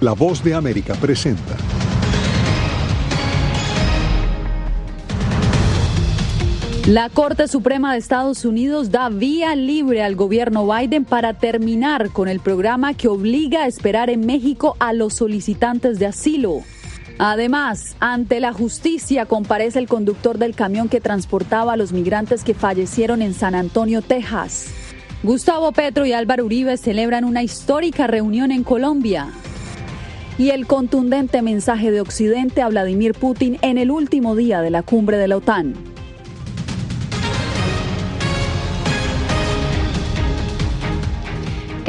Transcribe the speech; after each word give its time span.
La 0.00 0.14
voz 0.14 0.42
de 0.42 0.54
América 0.54 0.94
presenta. 0.94 1.58
La 6.86 7.10
Corte 7.10 7.46
Suprema 7.48 7.92
de 7.92 7.98
Estados 7.98 8.46
Unidos 8.46 8.90
da 8.90 9.10
vía 9.10 9.54
libre 9.54 10.02
al 10.02 10.16
gobierno 10.16 10.66
Biden 10.66 11.04
para 11.04 11.34
terminar 11.34 12.08
con 12.12 12.28
el 12.28 12.40
programa 12.40 12.94
que 12.94 13.08
obliga 13.08 13.64
a 13.64 13.66
esperar 13.66 14.08
en 14.08 14.24
México 14.24 14.74
a 14.78 14.94
los 14.94 15.12
solicitantes 15.12 15.98
de 15.98 16.06
asilo. 16.06 16.62
Además, 17.18 17.94
ante 18.00 18.40
la 18.40 18.54
justicia 18.54 19.26
comparece 19.26 19.78
el 19.80 19.86
conductor 19.86 20.38
del 20.38 20.54
camión 20.54 20.88
que 20.88 21.02
transportaba 21.02 21.74
a 21.74 21.76
los 21.76 21.92
migrantes 21.92 22.42
que 22.42 22.54
fallecieron 22.54 23.20
en 23.20 23.34
San 23.34 23.54
Antonio, 23.54 24.00
Texas. 24.00 24.68
Gustavo 25.22 25.72
Petro 25.72 26.06
y 26.06 26.14
Álvaro 26.14 26.46
Uribe 26.46 26.78
celebran 26.78 27.24
una 27.24 27.42
histórica 27.42 28.06
reunión 28.06 28.50
en 28.50 28.64
Colombia. 28.64 29.28
Y 30.40 30.52
el 30.52 30.66
contundente 30.66 31.42
mensaje 31.42 31.90
de 31.90 32.00
Occidente 32.00 32.62
a 32.62 32.68
Vladimir 32.70 33.12
Putin 33.12 33.58
en 33.60 33.76
el 33.76 33.90
último 33.90 34.34
día 34.34 34.62
de 34.62 34.70
la 34.70 34.82
cumbre 34.82 35.18
de 35.18 35.28
la 35.28 35.36
OTAN. 35.36 35.89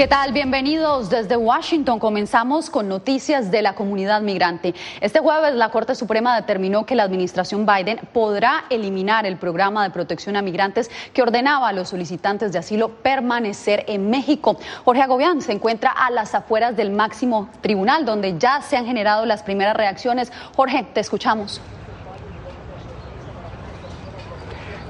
¿Qué 0.01 0.07
tal? 0.07 0.33
Bienvenidos 0.33 1.11
desde 1.11 1.37
Washington. 1.37 1.99
Comenzamos 1.99 2.71
con 2.71 2.89
noticias 2.89 3.51
de 3.51 3.61
la 3.61 3.75
comunidad 3.75 4.23
migrante. 4.23 4.73
Este 4.99 5.19
jueves 5.19 5.53
la 5.53 5.69
Corte 5.69 5.93
Suprema 5.93 6.35
determinó 6.35 6.87
que 6.87 6.95
la 6.95 7.03
administración 7.03 7.67
Biden 7.67 7.99
podrá 8.11 8.63
eliminar 8.71 9.27
el 9.27 9.37
programa 9.37 9.83
de 9.83 9.91
protección 9.91 10.35
a 10.35 10.41
migrantes 10.41 10.89
que 11.13 11.21
ordenaba 11.21 11.67
a 11.67 11.73
los 11.73 11.89
solicitantes 11.89 12.51
de 12.51 12.57
asilo 12.57 12.89
permanecer 12.89 13.85
en 13.87 14.09
México. 14.09 14.57
Jorge 14.85 15.03
Agobián 15.03 15.39
se 15.43 15.51
encuentra 15.51 15.91
a 15.91 16.09
las 16.09 16.33
afueras 16.33 16.75
del 16.75 16.89
máximo 16.89 17.49
tribunal, 17.61 18.03
donde 18.03 18.39
ya 18.39 18.59
se 18.63 18.77
han 18.77 18.87
generado 18.87 19.27
las 19.27 19.43
primeras 19.43 19.77
reacciones. 19.77 20.31
Jorge, 20.55 20.83
te 20.95 20.99
escuchamos. 20.99 21.61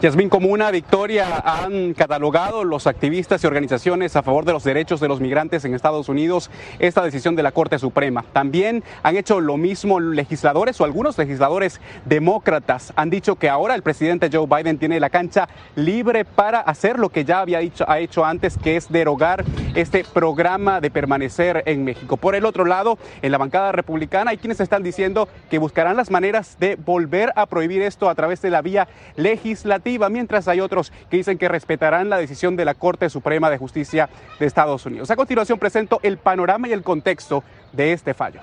Yasmín, 0.01 0.29
como 0.29 0.47
una 0.47 0.71
victoria 0.71 1.43
han 1.45 1.93
catalogado 1.93 2.63
los 2.63 2.87
activistas 2.87 3.43
y 3.43 3.45
organizaciones 3.45 4.15
a 4.15 4.23
favor 4.23 4.45
de 4.45 4.51
los 4.51 4.63
derechos 4.63 4.99
de 4.99 5.07
los 5.07 5.19
migrantes 5.19 5.63
en 5.63 5.75
Estados 5.75 6.09
Unidos 6.09 6.49
esta 6.79 7.03
decisión 7.03 7.35
de 7.35 7.43
la 7.43 7.51
Corte 7.51 7.77
Suprema. 7.77 8.25
También 8.33 8.83
han 9.03 9.15
hecho 9.15 9.39
lo 9.39 9.57
mismo 9.57 9.99
legisladores 9.99 10.81
o 10.81 10.85
algunos 10.85 11.19
legisladores 11.19 11.79
demócratas. 12.05 12.93
Han 12.95 13.11
dicho 13.11 13.35
que 13.35 13.47
ahora 13.47 13.75
el 13.75 13.83
presidente 13.83 14.31
Joe 14.33 14.47
Biden 14.47 14.79
tiene 14.79 14.99
la 14.99 15.11
cancha 15.11 15.47
libre 15.75 16.25
para 16.25 16.61
hacer 16.61 16.97
lo 16.97 17.09
que 17.09 17.23
ya 17.23 17.41
había 17.41 17.59
dicho, 17.59 17.87
ha 17.87 17.99
hecho 17.99 18.25
antes, 18.25 18.57
que 18.57 18.77
es 18.77 18.91
derogar 18.91 19.45
este 19.75 20.03
programa 20.03 20.81
de 20.81 20.89
permanecer 20.89 21.61
en 21.67 21.83
México. 21.83 22.17
Por 22.17 22.33
el 22.33 22.45
otro 22.45 22.65
lado, 22.65 22.97
en 23.21 23.31
la 23.31 23.37
bancada 23.37 23.71
republicana 23.71 24.31
hay 24.31 24.37
quienes 24.37 24.61
están 24.61 24.81
diciendo 24.81 25.29
que 25.51 25.59
buscarán 25.59 25.95
las 25.95 26.09
maneras 26.09 26.57
de 26.59 26.75
volver 26.75 27.33
a 27.35 27.45
prohibir 27.45 27.83
esto 27.83 28.09
a 28.09 28.15
través 28.15 28.41
de 28.41 28.49
la 28.49 28.63
vía 28.63 28.87
legislativa 29.15 29.90
mientras 30.09 30.47
hay 30.47 30.59
otros 30.59 30.91
que 31.09 31.17
dicen 31.17 31.37
que 31.37 31.47
respetarán 31.47 32.09
la 32.09 32.17
decisión 32.17 32.55
de 32.55 32.65
la 32.65 32.73
Corte 32.73 33.09
Suprema 33.09 33.49
de 33.49 33.57
Justicia 33.57 34.09
de 34.39 34.45
Estados 34.45 34.85
Unidos. 34.85 35.11
A 35.11 35.15
continuación 35.15 35.59
presento 35.59 35.99
el 36.03 36.17
panorama 36.17 36.67
y 36.67 36.73
el 36.73 36.83
contexto 36.83 37.43
de 37.71 37.93
este 37.93 38.13
fallo. 38.13 38.41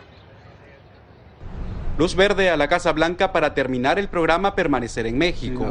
Luz 1.98 2.14
verde 2.14 2.48
a 2.50 2.56
la 2.56 2.69
Casa 2.69 2.92
Blanca 2.92 3.32
para 3.32 3.54
terminar 3.54 3.98
el 3.98 4.08
programa 4.08 4.54
Permanecer 4.54 5.06
en 5.06 5.19
México. 5.19 5.66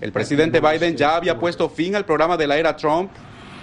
El 0.00 0.12
presidente 0.12 0.60
Biden 0.60 0.96
ya 0.96 1.16
había 1.16 1.38
puesto 1.38 1.68
fin 1.68 1.96
al 1.96 2.04
programa 2.04 2.36
de 2.36 2.46
la 2.46 2.58
era 2.58 2.76
Trump 2.76 3.10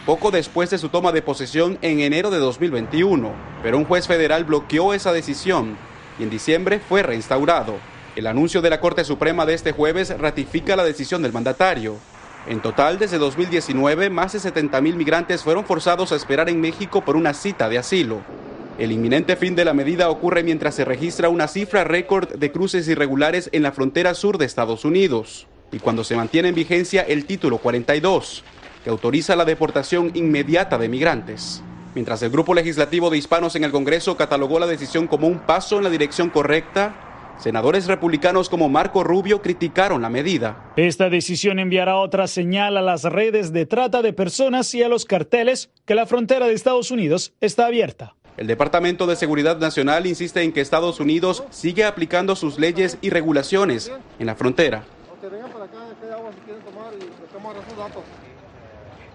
poco 0.08 0.32
después 0.32 0.70
de 0.70 0.78
su 0.78 0.90
toma 0.90 1.12
de 1.12 1.22
posesión 1.22 1.78
en 1.82 2.00
enero 2.00 2.32
de 2.32 2.38
2021, 2.38 3.30
pero 3.62 3.78
un 3.78 3.86
juez 3.86 4.08
federal 4.08 4.46
bloqueó 4.46 4.94
esa 4.94 5.12
decisión 5.12 5.78
y 6.18 6.24
en 6.24 6.30
diciembre 6.30 6.80
fue 6.80 7.04
reinstaurado. 7.04 7.76
El 8.18 8.26
anuncio 8.26 8.64
de 8.64 8.72
la 8.72 8.80
Corte 8.80 9.04
Suprema 9.04 9.46
de 9.46 9.54
este 9.54 9.74
jueves 9.74 10.10
ratifica 10.18 10.76
la 10.76 10.84
decisión 10.84 11.22
del 11.22 11.34
mandatario. 11.34 11.98
En 12.48 12.62
total, 12.64 12.98
desde 12.98 13.20
2019, 13.20 14.10
más 14.10 14.34
de 14.34 14.40
70.000 14.40 14.96
migrantes 14.96 15.44
fueron 15.44 15.66
forzados 15.66 16.12
a 16.12 16.16
esperar 16.16 16.50
en 16.50 16.60
México 16.60 17.06
por 17.06 17.16
una 17.16 17.36
cita 17.36 17.70
de 17.70 17.78
asilo. 17.78 18.22
El 18.80 18.92
inminente 18.92 19.36
fin 19.36 19.56
de 19.56 19.66
la 19.66 19.76
medida 19.76 20.10
ocurre 20.10 20.42
mientras 20.42 20.74
se 20.74 20.84
registra 20.84 21.30
una 21.30 21.48
cifra 21.48 21.84
récord 21.84 22.28
de 22.34 22.52
cruces 22.52 22.88
irregulares 22.88 23.52
en 23.54 23.62
la 23.62 23.72
frontera 23.72 24.16
sur 24.16 24.40
de 24.40 24.46
Estados 24.46 24.84
Unidos 24.84 25.46
y 25.72 25.78
cuando 25.78 26.04
se 26.04 26.16
mantiene 26.16 26.50
en 26.50 26.56
vigencia 26.56 27.04
el 27.04 27.26
título 27.26 27.60
42, 27.60 28.44
que 28.84 28.90
autoriza 28.90 29.36
la 29.36 29.46
deportación 29.46 30.10
inmediata 30.16 30.80
de 30.80 30.90
migrantes. 30.90 31.62
Mientras 31.94 32.24
el 32.24 32.32
grupo 32.32 32.56
legislativo 32.56 33.12
de 33.12 33.20
hispanos 33.20 33.56
en 33.56 33.64
el 33.64 33.72
Congreso 33.72 34.18
catalogó 34.18 34.58
la 34.58 34.66
decisión 34.66 35.06
como 35.06 35.28
un 35.28 35.38
paso 35.38 35.78
en 35.78 35.84
la 35.84 35.92
dirección 35.92 36.32
correcta, 36.32 37.07
Senadores 37.38 37.86
republicanos 37.86 38.50
como 38.50 38.68
Marco 38.68 39.04
Rubio 39.04 39.42
criticaron 39.42 40.02
la 40.02 40.10
medida. 40.10 40.72
Esta 40.76 41.10
decisión 41.10 41.60
enviará 41.60 41.98
otra 41.98 42.28
señal 42.28 42.78
a 42.78 42.82
las 42.82 43.04
redes 43.04 43.54
de 43.54 43.66
trata 43.66 44.02
de 44.02 44.12
personas 44.12 44.74
y 44.74 44.82
a 44.82 44.90
los 44.90 45.06
carteles 45.06 45.70
que 45.86 45.96
la 45.96 46.08
frontera 46.08 46.48
de 46.48 46.54
Estados 46.54 46.90
Unidos 46.90 47.34
está 47.40 47.68
abierta. 47.68 48.16
El 48.38 48.48
Departamento 48.48 49.08
de 49.08 49.16
Seguridad 49.16 49.58
Nacional 49.58 50.06
insiste 50.06 50.44
en 50.44 50.52
que 50.52 50.62
Estados 50.62 51.00
Unidos 51.00 51.44
sigue 51.50 51.86
aplicando 51.86 52.36
sus 52.36 52.60
leyes 52.60 52.98
y 53.02 53.10
regulaciones 53.10 53.92
en 54.20 54.26
la 54.26 54.36
frontera. 54.36 54.84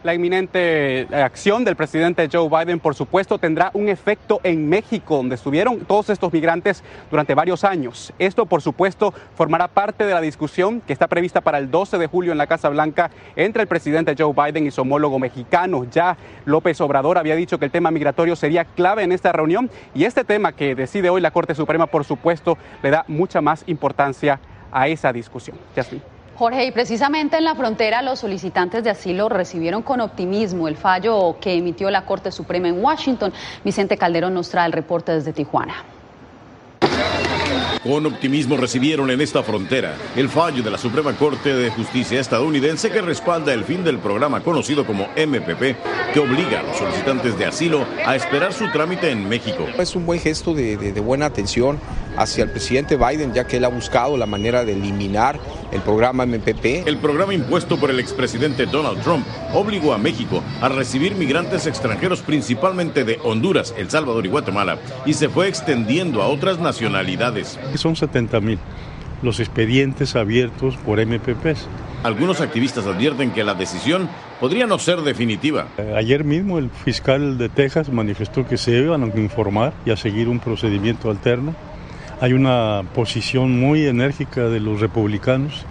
La 0.03 0.15
inminente 0.15 1.03
eh, 1.03 1.07
acción 1.13 1.65
del 1.65 1.77
presidente 1.77 2.29
Joe 2.31 2.49
Biden, 2.49 2.81
por 2.81 2.97
supuesto, 2.97 3.39
tendrá 3.39 3.71
un 3.73 3.89
efecto 3.89 4.41
en 4.43 4.69
México, 4.69 5.19
donde 5.19 5.37
estuvieron 5.37 5.79
todos 5.85 6.11
estos 6.11 6.33
migrantes 6.33 6.83
durante 7.09 7.37
varios 7.37 7.63
años. 7.63 8.13
Esto, 8.19 8.47
por 8.47 8.63
supuesto, 8.63 9.15
formará 9.37 9.69
parte 9.69 10.05
de 10.05 10.13
la 10.13 10.21
discusión 10.21 10.81
que 10.81 10.93
está 10.93 11.07
prevista 11.07 11.41
para 11.41 11.59
el 11.59 11.71
12 11.71 11.99
de 11.99 12.09
julio 12.09 12.33
en 12.33 12.39
la 12.39 12.49
Casa 12.49 12.69
Blanca 12.69 13.13
entre 13.37 13.63
el 13.63 13.69
presidente 13.69 14.17
Joe 14.19 14.35
Biden 14.35 14.67
y 14.67 14.73
su 14.73 14.81
homólogo 14.81 15.21
mexicano. 15.21 15.85
Ya 15.85 16.17
López 16.47 16.81
Obrador 16.81 17.17
había 17.17 17.37
dicho 17.37 17.61
que 17.61 17.67
el 17.67 17.71
tema 17.71 17.93
migratorio 17.93 18.35
sería 18.35 18.65
clave 18.65 19.05
en 19.05 19.13
esta 19.13 19.31
reunión 19.31 19.71
y 19.95 20.05
este 20.05 20.25
tema 20.25 20.51
que 20.51 20.75
decide 20.75 21.11
hoy 21.11 21.21
la 21.21 21.31
Corte 21.31 21.55
Suprema, 21.55 21.87
por 21.87 22.05
supuesto, 22.05 22.59
le 22.83 22.91
da 22.91 23.05
mucha 23.07 23.41
más 23.41 23.63
importancia 23.69 24.41
a 24.73 24.89
esa 24.89 25.13
discusión. 25.13 25.57
Jasmine. 25.77 26.22
Jorge, 26.43 26.67
y 26.67 26.73
precisamente 26.73 27.37
en 27.37 27.45
la 27.45 27.55
frontera 27.55 28.03
los 28.03 28.19
solicitantes 28.19 28.83
de 28.83 28.91
asilo 28.91 29.29
recibieron 29.29 29.83
con 29.83 30.01
optimismo 30.01 30.67
el 30.67 30.77
fallo 30.77 31.37
que 31.41 31.55
emitió 31.55 31.89
la 31.89 32.05
Corte 32.05 32.33
Suprema 32.33 32.67
en 32.67 32.83
Washington. 32.83 33.33
Vicente 33.65 33.97
Calderón 33.97 34.35
nos 34.35 34.49
trae 34.49 34.67
el 34.67 34.73
reporte 34.73 35.13
desde 35.13 35.33
Tijuana. 35.33 35.85
Con 37.85 38.07
optimismo 38.07 38.57
recibieron 38.57 39.09
en 39.11 39.21
esta 39.21 39.45
frontera 39.45 39.95
el 40.17 40.29
fallo 40.29 40.65
de 40.65 40.71
la 40.73 40.79
Suprema 40.79 41.13
Corte 41.13 41.55
de 41.55 41.71
Justicia 41.71 42.19
estadounidense 42.19 42.91
que 42.91 43.03
respalda 43.03 43.55
el 43.55 43.63
fin 43.63 43.85
del 43.85 43.99
programa 43.99 44.41
conocido 44.41 44.85
como 44.85 45.05
MPP, 45.17 45.77
que 46.13 46.19
obliga 46.19 46.59
a 46.59 46.63
los 46.65 46.77
solicitantes 46.77 47.39
de 47.39 47.47
asilo 47.47 47.87
a 48.05 48.17
esperar 48.17 48.53
su 48.53 48.69
trámite 48.73 49.11
en 49.11 49.29
México. 49.29 49.67
Es 49.79 49.95
un 49.95 50.07
buen 50.07 50.19
gesto 50.19 50.55
de, 50.55 50.77
de 50.77 51.01
buena 51.01 51.27
atención 51.27 51.79
hacia 52.17 52.45
el 52.45 52.51
presidente 52.51 52.97
Biden, 52.97 53.33
ya 53.33 53.47
que 53.47 53.59
él 53.59 53.65
ha 53.65 53.69
buscado 53.69 54.17
la 54.17 54.27
manera 54.27 54.65
de 54.65 54.73
eliminar 54.73 55.39
el 55.73 55.81
programa 55.81 56.27
MPP. 56.27 56.87
El 56.87 56.99
programa 56.99 57.35
impuesto 57.35 57.79
por 57.79 57.91
el 57.91 57.99
expresidente 57.99 58.67
Donald 58.67 59.03
Trump 59.03 59.27
obligó 59.55 59.93
a 59.93 59.99
México 59.99 60.43
a 60.61 60.69
recibir 60.69 61.15
migrantes 61.15 61.67
extranjeros 61.67 62.21
principalmente 62.21 63.05
de 63.05 63.19
Honduras, 63.25 63.75
El 63.77 63.91
Salvador 63.91 64.25
y 64.27 64.29
Guatemala 64.29 64.79
y 65.07 65.15
se 65.15 65.29
fue 65.29 65.49
extendiendo 65.49 66.23
a 66.23 66.29
otras 66.29 66.59
nacionalidades 66.59 67.59
son 67.75 67.97
70 67.97 68.41
mil 68.41 68.59
los 69.23 69.39
expedientes 69.39 70.17
abiertos 70.17 70.77
por 70.79 70.99
MPPs. 71.05 71.69
Algunos 72.03 72.41
activistas 72.41 72.87
advierten 72.87 73.31
que 73.31 73.45
la 73.45 73.55
decisión 73.55 74.09
podría 74.41 74.67
no 74.67 74.81
ser 74.81 75.03
definitiva. 75.03 75.69
Eh, 75.79 75.95
ayer 75.97 76.25
mismo 76.25 76.59
el 76.59 76.71
fiscal 76.71 77.39
de 77.39 77.49
Texas 77.49 77.89
manifestó 77.91 78.45
que 78.45 78.57
se 78.57 78.73
iban 78.73 79.05
a 79.05 79.21
informar 79.21 79.73
y 79.87 79.93
a 79.93 79.97
seguir 79.97 80.29
un 80.29 80.41
procedimiento 80.41 81.09
alterno. 81.09 81.55
Hay 82.23 82.35
una 82.35 82.85
posición 82.95 83.59
muy 83.59 83.85
enérgica 83.85 84.43
de 84.49 84.61
los 84.61 84.81
republicanos 84.81 85.67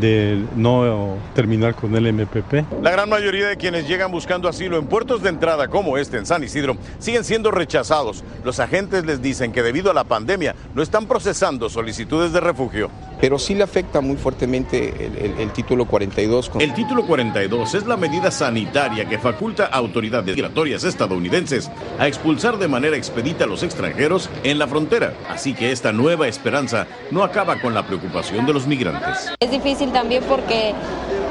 de 0.00 0.44
no 0.56 1.16
terminar 1.34 1.74
con 1.74 1.94
el 1.94 2.12
MPP. 2.12 2.82
La 2.82 2.90
gran 2.90 3.08
mayoría 3.08 3.48
de 3.48 3.56
quienes 3.56 3.88
llegan 3.88 4.10
buscando 4.10 4.48
asilo 4.48 4.78
en 4.78 4.86
puertos 4.86 5.22
de 5.22 5.30
entrada 5.30 5.68
como 5.68 5.98
este 5.98 6.16
en 6.16 6.26
San 6.26 6.42
Isidro 6.44 6.76
siguen 6.98 7.24
siendo 7.24 7.50
rechazados. 7.50 8.24
Los 8.44 8.60
agentes 8.60 9.04
les 9.04 9.22
dicen 9.22 9.52
que 9.52 9.62
debido 9.62 9.90
a 9.90 9.94
la 9.94 10.04
pandemia 10.04 10.54
no 10.74 10.82
están 10.82 11.06
procesando 11.06 11.68
solicitudes 11.68 12.32
de 12.32 12.40
refugio 12.40 12.90
pero 13.24 13.38
sí 13.38 13.54
le 13.54 13.64
afecta 13.64 14.02
muy 14.02 14.16
fuertemente 14.16 15.10
el, 15.38 15.50
título 15.52 15.86
42. 15.86 16.50
El 16.60 16.74
título 16.74 17.06
42 17.06 17.74
es 17.74 17.86
la 17.86 17.96
medida 17.96 18.30
sanitaria 18.30 19.08
que 19.08 19.18
faculta 19.18 19.64
a 19.64 19.76
autoridades 19.76 20.36
migratorias 20.36 20.84
estadounidenses 20.84 21.70
a 21.98 22.06
expulsar 22.06 22.58
de 22.58 22.68
manera 22.68 22.98
expedita 22.98 23.44
a 23.44 23.46
los 23.46 23.62
extranjeros 23.62 24.28
en 24.42 24.58
la 24.58 24.66
frontera. 24.66 25.14
Así 25.30 25.54
que 25.54 25.72
esta 25.72 25.90
nueva 25.90 26.28
esperanza 26.28 26.86
no 27.10 27.22
acaba 27.22 27.60
con 27.60 27.72
la 27.72 27.86
preocupación 27.86 28.44
de 28.44 28.52
los 28.52 28.66
migrantes. 28.66 29.32
Es 29.40 29.50
difícil 29.50 29.83
también 29.92 30.22
porque, 30.28 30.74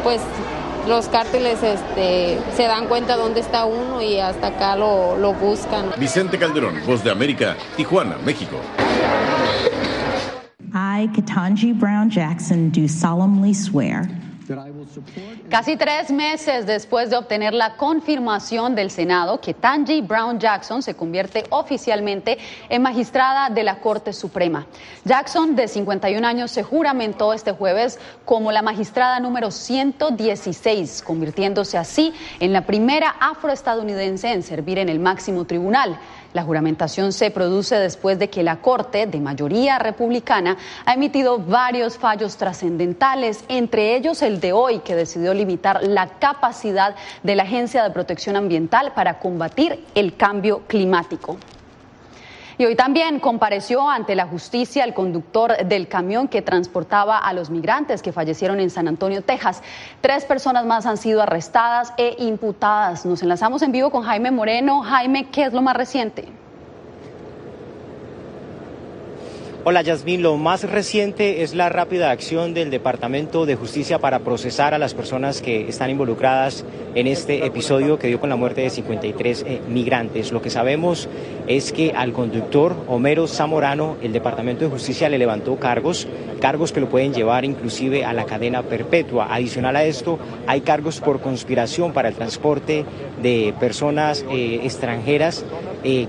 pues, 0.04 0.22
los 0.88 1.08
cárteles 1.08 1.64
este, 1.64 2.40
se 2.56 2.64
dan 2.64 2.88
cuenta 2.88 3.16
dónde 3.16 3.40
está 3.40 3.66
uno 3.66 4.02
y 4.02 4.20
hasta 4.20 4.48
acá 4.48 4.76
lo, 4.76 5.18
lo 5.18 5.34
buscan. 5.34 5.92
Vicente 5.98 6.38
Calderón, 6.38 6.76
Voz 6.86 7.04
de 7.04 7.12
América, 7.12 7.56
Tijuana, 7.78 8.18
México. 8.26 8.58
I, 10.74 11.08
Katanji 11.16 11.72
Brown 11.72 12.10
Jackson, 12.10 12.72
do 12.72 12.88
solemnly 12.88 13.54
swear. 13.54 14.10
Casi 15.50 15.78
tres 15.78 16.12
meses 16.12 16.66
después 16.66 17.10
de 17.10 17.18
obtener 17.18 17.54
la 17.54 17.76
confirmación 17.76 18.76
del 18.76 18.90
Senado 18.90 19.40
que 19.40 19.54
Tanji 19.54 20.02
Brown 20.02 20.40
Jackson 20.40 20.82
se 20.82 20.96
convierte 20.96 21.44
oficialmente 21.50 22.38
en 22.70 22.82
magistrada 22.82 23.50
de 23.50 23.64
la 23.64 23.80
Corte 23.80 24.14
Suprema. 24.14 24.66
Jackson, 25.06 25.56
de 25.56 25.68
51 25.68 26.26
años, 26.26 26.52
se 26.52 26.64
juramentó 26.64 27.34
este 27.34 27.52
jueves 27.52 28.00
como 28.26 28.52
la 28.52 28.62
magistrada 28.62 29.20
número 29.20 29.52
116, 29.52 31.02
convirtiéndose 31.02 31.78
así 31.78 32.14
en 32.40 32.54
la 32.54 32.66
primera 32.66 33.16
afroestadounidense 33.20 34.32
en 34.32 34.44
servir 34.44 34.80
en 34.80 34.90
el 34.90 35.00
máximo 35.00 35.46
tribunal. 35.46 36.00
La 36.34 36.44
juramentación 36.44 37.14
se 37.14 37.30
produce 37.32 37.76
después 37.76 38.18
de 38.18 38.30
que 38.30 38.44
la 38.44 38.58
Corte, 38.58 39.06
de 39.06 39.20
mayoría 39.20 39.78
republicana, 39.78 40.58
ha 40.86 40.94
emitido 40.94 41.38
varios 41.38 41.98
fallos 41.98 42.38
trascendentales, 42.38 43.46
entre 43.48 43.96
ellos 43.96 44.22
el 44.24 44.40
de 44.40 44.52
hoy, 44.52 44.80
que 44.80 44.96
decidió 44.96 45.34
limitar 45.34 45.84
la 45.84 46.08
capacidad 46.20 46.96
de 47.22 47.36
la 47.36 47.44
Agencia 47.44 47.84
de 47.84 47.92
Protección 47.92 48.36
Ambiental 48.36 48.94
para 48.94 49.20
combatir 49.20 49.86
el 49.94 50.16
cambio 50.18 50.64
climático. 50.68 51.38
Y 52.58 52.66
hoy 52.66 52.76
también 52.76 53.20
compareció 53.20 53.90
ante 53.90 54.16
la 54.16 54.28
justicia 54.28 54.84
el 54.84 54.94
conductor 54.94 55.66
del 55.66 55.88
camión 55.88 56.28
que 56.28 56.42
transportaba 56.42 57.18
a 57.18 57.34
los 57.34 57.50
migrantes 57.50 58.02
que 58.02 58.12
fallecieron 58.12 58.60
en 58.60 58.70
San 58.70 58.88
Antonio, 58.88 59.24
Texas. 59.24 59.64
Tres 60.02 60.26
personas 60.26 60.66
más 60.66 60.86
han 60.86 60.98
sido 60.98 61.22
arrestadas 61.22 61.94
e 61.98 62.16
imputadas. 62.20 63.06
Nos 63.06 63.24
enlazamos 63.24 63.62
en 63.62 63.72
vivo 63.72 63.90
con 63.90 64.04
Jaime 64.04 64.32
Moreno. 64.32 64.82
Jaime, 64.82 65.30
¿qué 65.30 65.46
es 65.46 65.54
lo 65.54 65.62
más 65.62 65.76
reciente? 65.76 66.43
Hola 69.66 69.82
Yasmín, 69.82 70.22
lo 70.22 70.36
más 70.36 70.70
reciente 70.70 71.42
es 71.42 71.56
la 71.56 71.70
rápida 71.70 72.12
acción 72.12 72.54
del 72.54 72.70
Departamento 72.70 73.46
de 73.46 73.56
Justicia 73.56 73.98
para 73.98 74.20
procesar 74.20 74.74
a 74.74 74.78
las 74.78 74.94
personas 74.94 75.42
que 75.42 75.70
están 75.70 75.90
involucradas 75.90 76.66
en 76.96 77.08
este 77.08 77.46
episodio 77.46 77.98
que 77.98 78.08
dio 78.08 78.20
con 78.20 78.28
la 78.28 78.36
muerte 78.36 78.60
de 78.60 78.70
53 78.70 79.46
eh, 79.48 79.62
migrantes. 79.70 80.34
Lo 80.34 80.42
que 80.42 80.50
sabemos 80.50 81.08
es 81.48 81.72
que 81.72 81.94
al 81.96 82.12
conductor 82.12 82.76
Homero 82.90 83.26
Zamorano 83.26 83.96
el 84.02 84.12
Departamento 84.12 84.66
de 84.66 84.70
Justicia 84.70 85.08
le 85.08 85.18
levantó 85.18 85.56
cargos, 85.56 86.10
cargos 86.42 86.74
que 86.74 86.82
lo 86.82 86.90
pueden 86.90 87.14
llevar 87.14 87.46
inclusive 87.46 88.04
a 88.04 88.12
la 88.12 88.26
cadena 88.26 88.64
perpetua. 88.64 89.34
Adicional 89.34 89.78
a 89.78 89.86
esto, 89.86 90.20
hay 90.46 90.60
cargos 90.60 91.00
por 91.00 91.22
conspiración 91.22 91.94
para 91.94 92.10
el 92.10 92.16
transporte 92.16 92.84
de 93.22 93.54
personas 93.62 94.26
eh, 94.30 94.60
extranjeras, 94.64 95.46
eh, 95.86 96.08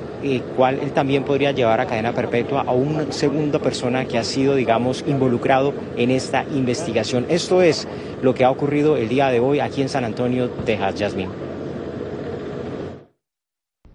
cual 0.57 0.81
él 0.83 0.91
también 0.91 1.23
podría 1.23 1.53
llevar 1.53 1.81
a 1.81 1.87
cadena 1.87 2.13
perpetua 2.13 2.65
a 2.67 2.73
un 2.73 3.13
segundo 3.13 3.44
persona 3.53 4.05
que 4.07 4.19
ha 4.19 4.25
sido, 4.25 4.55
digamos, 4.55 5.05
involucrado 5.07 5.73
en 5.97 6.11
esta 6.11 6.45
investigación. 6.55 7.27
Esto 7.29 7.63
es 7.63 7.87
lo 8.23 8.35
que 8.35 8.45
ha 8.45 8.51
ocurrido 8.51 8.97
el 8.97 9.09
día 9.09 9.29
de 9.29 9.41
hoy 9.41 9.61
aquí 9.61 9.83
en 9.83 9.89
San 9.89 10.05
Antonio, 10.05 10.51
Texas, 10.65 10.95
Jasmine. 10.99 11.54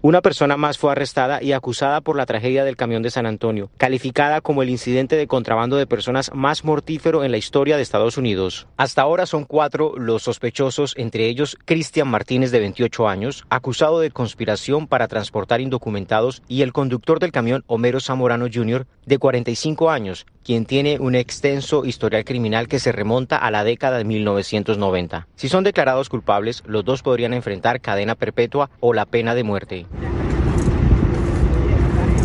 Una 0.02 0.22
persona 0.22 0.56
más 0.56 0.78
fue 0.78 0.94
arrestada 0.94 1.44
y 1.44 1.52
acusada 1.52 2.00
por 2.00 2.16
la 2.16 2.26
tragedia 2.26 2.64
del 2.64 2.78
camión 2.78 3.04
de 3.04 3.12
San 3.12 3.26
Antonio, 3.26 3.70
calificada 3.76 4.40
como 4.40 4.64
el 4.64 4.70
incidente 4.70 5.18
de 5.18 5.28
contrabando 5.28 5.76
de 5.76 5.88
personas 5.88 6.32
más 6.34 6.64
mortífero 6.64 7.26
en 7.26 7.32
la 7.32 7.38
historia 7.38 7.76
de 7.76 7.82
Estados 7.82 8.16
Unidos. 8.16 8.66
Hasta 8.78 9.02
ahora 9.02 9.26
son 9.26 9.44
cuatro 9.44 9.98
los 9.98 10.24
sospechosos, 10.24 10.94
entre 10.96 11.28
ellos 11.28 11.58
Cristian 11.66 12.08
Martínez 12.08 12.52
de 12.52 12.62
28 12.62 13.10
años, 13.10 13.44
acusado 13.50 14.00
de 14.00 14.10
conspiración 14.10 14.88
para 14.88 15.10
transportar 15.10 15.60
indocumentados, 15.60 16.44
y 16.48 16.62
el 16.62 16.72
conductor 16.72 17.20
del 17.20 17.34
camión 17.34 17.66
Homero 17.68 18.00
Zamorano 18.00 18.46
Jr. 18.46 18.88
de 19.06 19.18
45 19.18 19.90
años, 19.90 20.26
quien 20.50 20.66
tiene 20.66 20.98
un 21.00 21.14
extenso 21.14 21.86
historial 21.86 22.26
criminal 22.26 22.68
que 22.68 22.80
se 22.80 22.92
remonta 22.92 23.38
a 23.38 23.52
la 23.52 23.64
década 23.64 24.00
de 24.00 24.04
1990. 24.04 25.28
Si 25.36 25.48
son 25.48 25.64
declarados 25.64 26.10
culpables, 26.10 26.64
los 26.66 26.84
dos 26.84 27.04
podrían 27.04 27.36
enfrentar 27.36 27.82
cadena 27.82 28.16
perpetua 28.16 28.72
o 28.80 28.96
la 28.96 29.06
pena 29.06 29.36
de 29.36 29.44
muerte. 29.44 29.86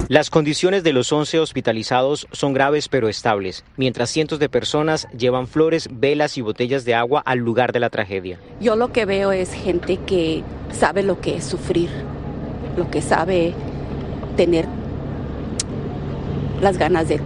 Las 0.09 0.31
condiciones 0.31 0.83
de 0.85 0.95
los 0.95 1.13
11 1.13 1.39
hospitalizados 1.39 2.27
son 2.33 2.55
graves 2.55 2.89
pero 2.89 3.11
estables, 3.11 3.63
mientras 3.77 4.09
cientos 4.09 4.39
de 4.39 4.49
personas 4.49 5.07
llevan 5.15 5.47
flores, 5.47 5.91
velas 5.93 6.39
y 6.39 6.41
botellas 6.41 6.87
de 6.87 6.95
agua 6.95 7.23
al 7.27 7.41
lugar 7.41 7.73
de 7.73 7.81
la 7.81 7.91
tragedia. 7.91 8.41
Yo 8.59 8.75
lo 8.75 8.91
que 8.91 9.05
veo 9.05 9.33
es 9.33 9.53
gente 9.53 9.99
que 9.99 10.43
sabe 10.73 11.03
lo 11.03 11.21
que 11.21 11.37
es 11.37 11.45
sufrir, 11.45 11.91
lo 12.79 12.91
que 12.91 13.03
sabe 13.03 13.53
tener 14.35 14.65
las 16.63 16.79
ganas 16.79 17.07
de 17.07 17.21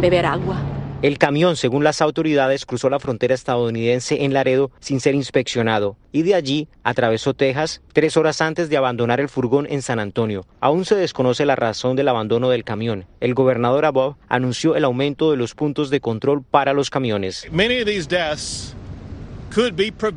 beber 0.00 0.26
agua, 0.26 0.62
el 1.00 1.16
camión, 1.16 1.54
según 1.54 1.84
las 1.84 2.02
autoridades, 2.02 2.66
cruzó 2.66 2.90
la 2.90 2.98
frontera 2.98 3.32
estadounidense 3.32 4.24
en 4.24 4.32
Laredo 4.32 4.72
sin 4.80 4.98
ser 4.98 5.14
inspeccionado 5.14 5.96
y 6.10 6.22
de 6.22 6.34
allí 6.34 6.66
atravesó 6.82 7.34
Texas 7.34 7.82
tres 7.92 8.16
horas 8.16 8.40
antes 8.40 8.68
de 8.68 8.76
abandonar 8.76 9.20
el 9.20 9.28
furgón 9.28 9.68
en 9.70 9.80
San 9.80 10.00
Antonio. 10.00 10.44
Aún 10.58 10.84
se 10.84 10.96
desconoce 10.96 11.46
la 11.46 11.54
razón 11.54 11.94
del 11.94 12.08
abandono 12.08 12.48
del 12.48 12.64
camión. 12.64 13.06
El 13.20 13.34
gobernador 13.34 13.84
Abbott 13.84 14.16
anunció 14.28 14.74
el 14.74 14.84
aumento 14.84 15.30
de 15.30 15.36
los 15.36 15.54
puntos 15.54 15.88
de 15.88 16.00
control 16.00 16.42
para 16.42 16.72
los 16.72 16.90
camiones. 16.90 17.46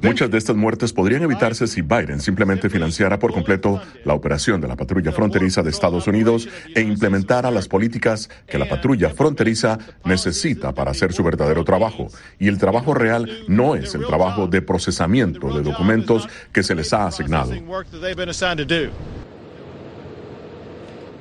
Muchas 0.02 0.30
de 0.30 0.38
estas 0.38 0.56
muertes 0.56 0.94
podrían 0.94 1.24
evitarse 1.24 1.68
si 1.68 1.82
Biden 1.82 2.20
simplemente 2.20 2.70
financiara 2.70 3.18
por 3.18 3.34
completo 3.34 3.82
la 4.04 4.14
operación 4.14 4.62
de 4.62 4.68
la 4.68 4.76
patrulla 4.76 5.12
fronteriza 5.12 5.64
de 5.64 5.70
Estados 5.70 6.08
Unidos 6.08 6.48
e 6.76 6.82
implementara 6.82 7.50
las 7.52 7.68
políticas 7.68 8.30
que 8.48 8.58
la 8.58 8.68
patrulla 8.68 9.10
fronteriza 9.10 9.80
necesita 10.04 10.74
para 10.74 10.92
hacer 10.92 11.14
su 11.14 11.24
verdadero 11.24 11.64
trabajo. 11.64 12.08
Y 12.40 12.48
el 12.48 12.58
trabajo 12.58 12.94
real 12.94 13.30
no 13.48 13.76
es 13.76 13.96
el 13.96 14.06
trabajo 14.06 14.48
de 14.48 14.62
procesamiento 14.62 15.54
de 15.54 15.64
documentos 15.64 16.28
que 16.52 16.64
se 16.64 16.76
les 16.76 16.94
ha 16.94 17.08
asignado. 17.08 17.52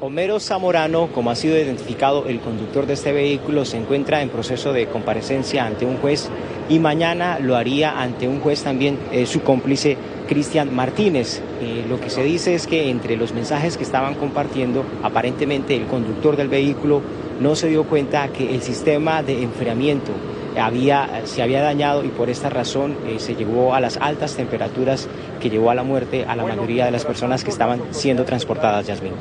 Homero 0.02 0.40
Zamorano, 0.40 1.08
como 1.12 1.30
ha 1.30 1.34
sido 1.34 1.58
identificado 1.58 2.24
el 2.26 2.40
conductor 2.40 2.86
de 2.86 2.94
este 2.94 3.12
vehículo, 3.12 3.66
se 3.66 3.76
encuentra 3.76 4.22
en 4.22 4.30
proceso 4.30 4.72
de 4.72 4.86
comparecencia 4.86 5.66
ante 5.66 5.84
un 5.84 5.98
juez 5.98 6.30
y 6.70 6.78
mañana 6.78 7.38
lo 7.38 7.54
haría 7.54 8.00
ante 8.00 8.26
un 8.26 8.40
juez 8.40 8.62
también 8.62 8.98
eh, 9.12 9.26
su 9.26 9.42
cómplice 9.42 9.98
Cristian 10.26 10.74
Martínez. 10.74 11.42
Eh, 11.60 11.84
lo 11.86 12.00
que 12.00 12.08
se 12.08 12.22
dice 12.22 12.54
es 12.54 12.66
que 12.66 12.88
entre 12.88 13.18
los 13.18 13.34
mensajes 13.34 13.76
que 13.76 13.82
estaban 13.82 14.14
compartiendo, 14.14 14.86
aparentemente 15.02 15.76
el 15.76 15.84
conductor 15.84 16.34
del 16.34 16.48
vehículo 16.48 17.02
no 17.38 17.54
se 17.54 17.68
dio 17.68 17.84
cuenta 17.84 18.28
que 18.28 18.54
el 18.54 18.62
sistema 18.62 19.22
de 19.22 19.42
enfriamiento 19.42 20.12
había, 20.58 21.26
se 21.26 21.42
había 21.42 21.60
dañado 21.60 22.04
y 22.04 22.08
por 22.08 22.30
esta 22.30 22.48
razón 22.48 22.96
eh, 23.06 23.18
se 23.18 23.34
llevó 23.34 23.74
a 23.74 23.80
las 23.80 23.98
altas 23.98 24.34
temperaturas 24.34 25.08
que 25.40 25.50
llevó 25.50 25.70
a 25.70 25.74
la 25.74 25.82
muerte 25.82 26.24
a 26.26 26.36
la 26.36 26.44
mayoría 26.44 26.86
de 26.86 26.90
las 26.90 27.04
personas 27.04 27.44
que 27.44 27.50
estaban 27.50 27.82
siendo 27.90 28.24
transportadas, 28.24 28.86
Yasmin. 28.86 29.12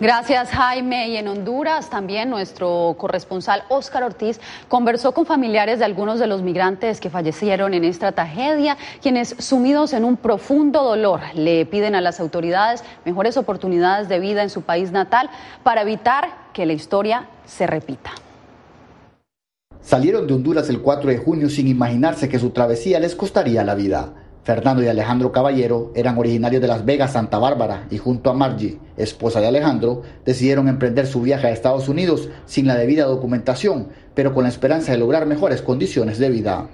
Gracias, 0.00 0.48
Jaime. 0.48 1.10
Y 1.10 1.16
en 1.18 1.28
Honduras 1.28 1.90
también 1.90 2.30
nuestro 2.30 2.94
corresponsal 2.96 3.64
Óscar 3.68 4.02
Ortiz 4.02 4.40
conversó 4.66 5.12
con 5.12 5.26
familiares 5.26 5.78
de 5.78 5.84
algunos 5.84 6.18
de 6.18 6.26
los 6.26 6.40
migrantes 6.40 7.00
que 7.00 7.10
fallecieron 7.10 7.74
en 7.74 7.84
esta 7.84 8.12
tragedia, 8.12 8.78
quienes 9.02 9.36
sumidos 9.38 9.92
en 9.92 10.04
un 10.04 10.16
profundo 10.16 10.84
dolor 10.84 11.20
le 11.34 11.66
piden 11.66 11.94
a 11.94 12.00
las 12.00 12.18
autoridades 12.18 12.82
mejores 13.04 13.36
oportunidades 13.36 14.08
de 14.08 14.20
vida 14.20 14.42
en 14.42 14.48
su 14.48 14.62
país 14.62 14.90
natal 14.90 15.28
para 15.62 15.82
evitar 15.82 16.30
que 16.54 16.64
la 16.64 16.72
historia 16.72 17.28
se 17.44 17.66
repita. 17.66 18.10
Salieron 19.82 20.26
de 20.26 20.32
Honduras 20.32 20.70
el 20.70 20.80
4 20.80 21.10
de 21.10 21.18
junio 21.18 21.50
sin 21.50 21.68
imaginarse 21.68 22.30
que 22.30 22.38
su 22.38 22.50
travesía 22.50 23.00
les 23.00 23.14
costaría 23.14 23.64
la 23.64 23.74
vida. 23.74 24.14
Fernando 24.42 24.82
y 24.82 24.88
Alejandro 24.88 25.32
Caballero 25.32 25.92
eran 25.94 26.16
originarios 26.16 26.62
de 26.62 26.68
Las 26.68 26.84
Vegas, 26.84 27.12
Santa 27.12 27.38
Bárbara, 27.38 27.86
y 27.90 27.98
junto 27.98 28.30
a 28.30 28.34
Margie, 28.34 28.78
esposa 28.96 29.40
de 29.40 29.48
Alejandro, 29.48 30.02
decidieron 30.24 30.66
emprender 30.68 31.06
su 31.06 31.20
viaje 31.20 31.46
a 31.46 31.50
Estados 31.50 31.88
Unidos 31.88 32.30
sin 32.46 32.66
la 32.66 32.74
debida 32.74 33.04
documentación, 33.04 33.88
pero 34.14 34.32
con 34.32 34.44
la 34.44 34.48
esperanza 34.48 34.92
de 34.92 34.98
lograr 34.98 35.26
mejores 35.26 35.60
condiciones 35.60 36.18
de 36.18 36.30
vida. 36.30 36.68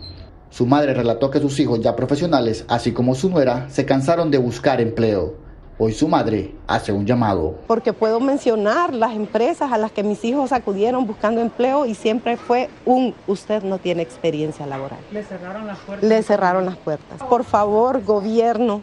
Su 0.50 0.66
madre 0.66 0.94
relató 0.94 1.30
que 1.30 1.40
sus 1.40 1.58
hijos 1.58 1.80
ya 1.80 1.96
profesionales, 1.96 2.64
así 2.68 2.92
como 2.92 3.14
su 3.14 3.30
nuera, 3.30 3.68
se 3.68 3.84
cansaron 3.84 4.30
de 4.30 4.38
buscar 4.38 4.80
empleo. 4.80 5.45
Hoy 5.78 5.92
su 5.92 6.08
madre 6.08 6.54
hace 6.66 6.90
un 6.90 7.04
llamado. 7.04 7.58
Porque 7.66 7.92
puedo 7.92 8.18
mencionar 8.18 8.94
las 8.94 9.12
empresas 9.12 9.72
a 9.72 9.76
las 9.76 9.92
que 9.92 10.02
mis 10.02 10.24
hijos 10.24 10.52
acudieron 10.52 11.06
buscando 11.06 11.42
empleo 11.42 11.84
y 11.84 11.94
siempre 11.94 12.38
fue 12.38 12.70
un, 12.86 13.14
usted 13.26 13.62
no 13.62 13.76
tiene 13.76 14.00
experiencia 14.00 14.64
laboral. 14.64 14.98
Le 15.12 15.22
cerraron 15.22 15.66
las 15.66 15.78
puertas. 15.80 16.08
Le 16.08 16.22
cerraron 16.22 16.64
las 16.64 16.76
puertas. 16.78 17.22
Por 17.24 17.44
favor, 17.44 18.02
gobierno 18.02 18.80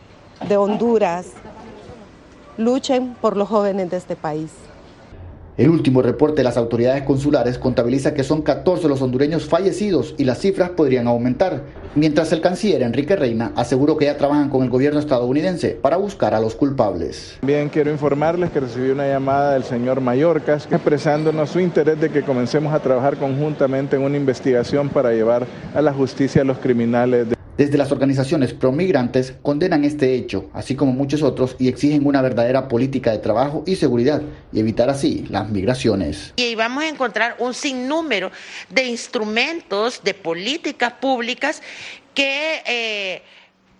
de 0.47 0.55
Honduras, 0.55 1.31
luchen 2.57 3.15
por 3.19 3.37
los 3.37 3.49
jóvenes 3.49 3.89
de 3.89 3.97
este 3.97 4.15
país. 4.15 4.51
El 5.55 5.69
último 5.69 6.01
reporte 6.01 6.37
de 6.37 6.45
las 6.45 6.57
autoridades 6.57 7.03
consulares 7.03 7.59
contabiliza 7.59 8.15
que 8.15 8.23
son 8.23 8.41
14 8.41 8.87
los 8.87 9.03
hondureños 9.03 9.45
fallecidos 9.45 10.15
y 10.17 10.23
las 10.23 10.39
cifras 10.39 10.71
podrían 10.71 11.05
aumentar, 11.05 11.61
mientras 11.93 12.31
el 12.31 12.41
canciller 12.41 12.81
Enrique 12.81 13.15
Reina 13.15 13.51
aseguró 13.55 13.95
que 13.95 14.05
ya 14.05 14.17
trabajan 14.17 14.49
con 14.49 14.63
el 14.63 14.71
gobierno 14.71 14.99
estadounidense 14.99 15.77
para 15.79 15.97
buscar 15.97 16.33
a 16.33 16.39
los 16.39 16.55
culpables. 16.55 17.37
Bien, 17.43 17.69
quiero 17.69 17.91
informarles 17.91 18.49
que 18.49 18.61
recibí 18.61 18.89
una 18.89 19.07
llamada 19.07 19.53
del 19.53 19.63
señor 19.63 20.01
Mallorcas 20.01 20.67
expresándonos 20.71 21.51
su 21.51 21.59
interés 21.59 22.01
de 22.01 22.09
que 22.09 22.23
comencemos 22.23 22.73
a 22.73 22.79
trabajar 22.79 23.17
conjuntamente 23.17 23.95
en 23.95 24.01
una 24.01 24.17
investigación 24.17 24.89
para 24.89 25.11
llevar 25.11 25.45
a 25.75 25.83
la 25.83 25.93
justicia 25.93 26.41
a 26.41 26.45
los 26.45 26.57
criminales. 26.57 27.29
De 27.29 27.42
desde 27.57 27.77
las 27.77 27.91
organizaciones 27.91 28.53
promigrantes 28.53 29.33
condenan 29.41 29.83
este 29.83 30.15
hecho, 30.15 30.49
así 30.53 30.75
como 30.75 30.91
muchos 30.91 31.21
otros, 31.21 31.55
y 31.59 31.67
exigen 31.67 32.05
una 32.05 32.21
verdadera 32.21 32.67
política 32.67 33.11
de 33.11 33.19
trabajo 33.19 33.63
y 33.65 33.75
seguridad 33.75 34.21
y 34.51 34.59
evitar 34.59 34.89
así 34.89 35.25
las 35.29 35.49
migraciones. 35.49 36.33
Y 36.35 36.55
vamos 36.55 36.83
a 36.83 36.87
encontrar 36.87 37.35
un 37.39 37.53
sinnúmero 37.53 38.31
de 38.69 38.85
instrumentos, 38.85 40.01
de 40.03 40.13
políticas 40.13 40.93
públicas 40.93 41.61
que... 42.13 42.61
Eh, 42.65 43.21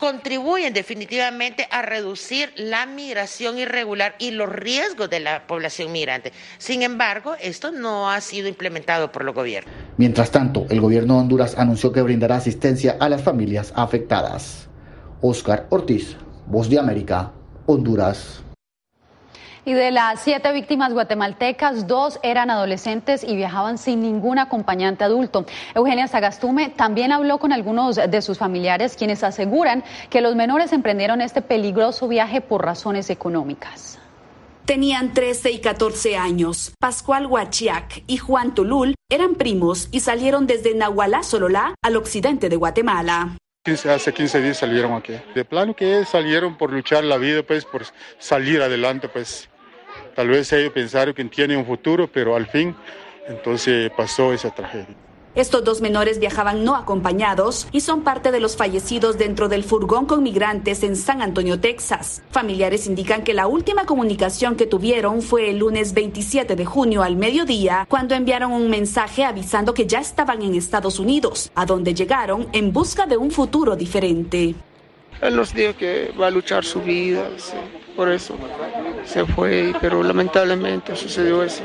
contribuyen 0.04 0.74
definitivamente 0.74 1.66
a 1.72 1.82
reducir 1.82 2.52
la 2.58 2.86
migración 2.86 3.58
irregular 3.58 4.16
y 4.20 4.32
los 4.32 4.50
riesgos 4.50 5.10
de 5.10 5.22
la 5.22 5.48
población 5.48 5.94
migrante. 5.94 6.34
Sin 6.58 6.82
embargo, 6.82 7.36
esto 7.42 7.72
no 7.72 8.12
ha 8.12 8.20
sido 8.20 8.50
implementado 8.50 9.14
por 9.14 9.24
los 9.24 9.34
gobiernos. 9.34 9.74
Mientras 9.96 10.30
tanto, 10.30 10.66
el 10.70 10.82
gobierno 10.82 11.14
de 11.14 11.20
Honduras 11.22 11.58
anunció 11.58 11.94
que 11.94 12.02
brindará 12.02 12.36
asistencia 12.36 12.98
a 13.00 13.08
las 13.08 13.22
familias 13.22 13.72
afectadas. 13.78 14.68
Oscar 15.22 15.68
Ortiz, 15.70 16.18
Voz 16.48 16.70
de 16.70 16.80
América, 16.80 17.32
Honduras. 17.66 18.43
Y 19.66 19.74
de 19.74 19.92
las 19.92 20.20
siete 20.20 20.52
víctimas 20.52 20.92
guatemaltecas, 20.92 21.88
dos 21.88 22.20
eran 22.22 22.50
adolescentes 22.50 23.24
y 23.24 23.38
viajaban 23.38 23.78
sin 23.78 24.02
ningún 24.02 24.38
acompañante 24.38 25.06
adulto. 25.06 25.46
Eugenia 25.74 26.08
Sagastume 26.08 26.70
también 26.70 27.14
habló 27.14 27.38
con 27.38 27.54
algunos 27.54 27.96
de 27.96 28.22
sus 28.22 28.38
familiares, 28.38 28.98
quienes 28.98 29.24
aseguran 29.24 29.86
que 30.10 30.20
los 30.20 30.36
menores 30.36 30.74
emprendieron 30.74 31.22
este 31.22 31.42
peligroso 31.42 32.10
viaje 32.10 32.42
por 32.42 32.66
razones 32.66 33.10
económicas. 33.10 34.00
Tenían 34.66 35.14
13 35.14 35.52
y 35.52 35.60
14 35.60 36.18
años. 36.18 36.74
Pascual 36.80 37.26
Huachiac 37.28 38.04
y 38.06 38.18
Juan 38.18 38.56
Tulul 38.56 38.96
eran 39.10 39.36
primos 39.36 39.88
y 39.92 40.02
salieron 40.02 40.46
desde 40.46 40.76
Nahualá, 40.76 41.24
Sololá, 41.24 41.76
al 41.82 41.96
occidente 41.96 42.50
de 42.50 42.56
Guatemala. 42.58 43.38
Hace 43.66 44.14
15 44.14 44.42
días 44.42 44.58
salieron 44.58 44.92
aquí. 44.92 45.14
De 45.34 45.46
plano 45.46 45.74
que 45.74 46.04
salieron 46.04 46.58
por 46.58 46.74
luchar 46.74 47.06
la 47.06 47.18
vida, 47.18 47.44
pues 47.44 47.64
por 47.64 47.84
salir 48.20 48.62
adelante, 48.62 49.08
pues 49.08 49.50
Tal 50.16 50.28
vez 50.28 50.52
ellos 50.54 50.72
pensaron 50.74 51.14
que 51.14 51.24
tiene 51.26 51.58
un 51.58 51.66
futuro, 51.66 52.10
pero 52.12 52.36
al 52.36 52.48
fin 52.48 52.76
entonces 53.28 53.92
pasó 53.96 54.34
esa 54.34 54.54
tragedia. 54.54 54.96
Estos 55.36 55.64
dos 55.64 55.82
menores 55.82 56.20
viajaban 56.20 56.64
no 56.64 56.76
acompañados 56.76 57.68
y 57.72 57.82
son 57.82 58.04
parte 58.04 58.32
de 58.32 58.40
los 58.40 58.56
fallecidos 58.56 59.18
dentro 59.18 59.50
del 59.50 59.64
furgón 59.64 60.06
con 60.06 60.22
migrantes 60.22 60.84
en 60.84 60.96
San 60.96 61.24
Antonio, 61.24 61.60
Texas. 61.60 62.22
Familiares 62.30 62.86
indican 62.86 63.24
que 63.24 63.34
la 63.34 63.48
última 63.48 63.88
comunicación 63.88 64.56
que 64.56 64.68
tuvieron 64.68 65.24
fue 65.24 65.50
el 65.50 65.58
lunes 65.58 65.96
27 65.96 66.56
de 66.56 66.66
junio 66.66 67.02
al 67.02 67.16
mediodía, 67.16 67.88
cuando 67.90 68.14
enviaron 68.14 68.52
un 68.52 68.70
mensaje 68.70 69.26
avisando 69.26 69.74
que 69.74 69.88
ya 69.88 70.02
estaban 70.02 70.44
en 70.44 70.54
Estados 70.54 71.00
Unidos, 71.00 71.52
a 71.56 71.66
donde 71.66 71.96
llegaron 71.96 72.48
en 72.52 72.72
busca 72.72 73.08
de 73.08 73.18
un 73.18 73.32
futuro 73.32 73.76
diferente. 73.76 74.54
Él 75.24 75.38
nos 75.38 75.54
dijo 75.54 75.76
que 75.78 76.12
va 76.20 76.28
a 76.28 76.32
luchar 76.32 76.66
su 76.66 76.82
vida, 76.82 77.30
por 77.96 78.12
eso 78.12 78.36
se 79.06 79.26
fue, 79.26 79.74
pero 79.80 80.04
lamentablemente 80.04 80.96
sucedió 80.96 81.44
eso. 81.44 81.64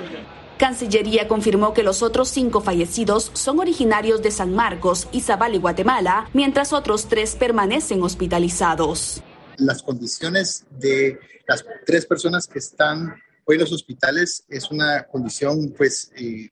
Cancillería 0.59 1.29
confirmó 1.29 1.73
que 1.73 1.83
los 1.83 2.03
otros 2.03 2.29
cinco 2.29 2.61
fallecidos 2.61 3.31
son 3.35 3.61
originarios 3.61 4.23
de 4.23 4.31
San 4.31 4.55
Marcos, 4.55 5.09
Izabal 5.13 5.55
y 5.55 5.59
Guatemala, 5.59 6.29
mientras 6.35 6.73
otros 6.73 7.09
tres 7.09 7.37
permanecen 7.37 8.03
hospitalizados. 8.03 9.23
Las 9.57 9.83
condiciones 9.83 10.65
de 10.71 11.19
las 11.47 11.65
tres 11.85 12.07
personas 12.07 12.47
que 12.47 12.59
están 12.59 13.15
hoy 13.45 13.57
en 13.57 13.61
los 13.61 13.73
hospitales 13.73 14.45
es 14.49 14.71
una 14.71 15.05
condición 15.05 15.75
pues 15.77 16.13
eh, 16.17 16.49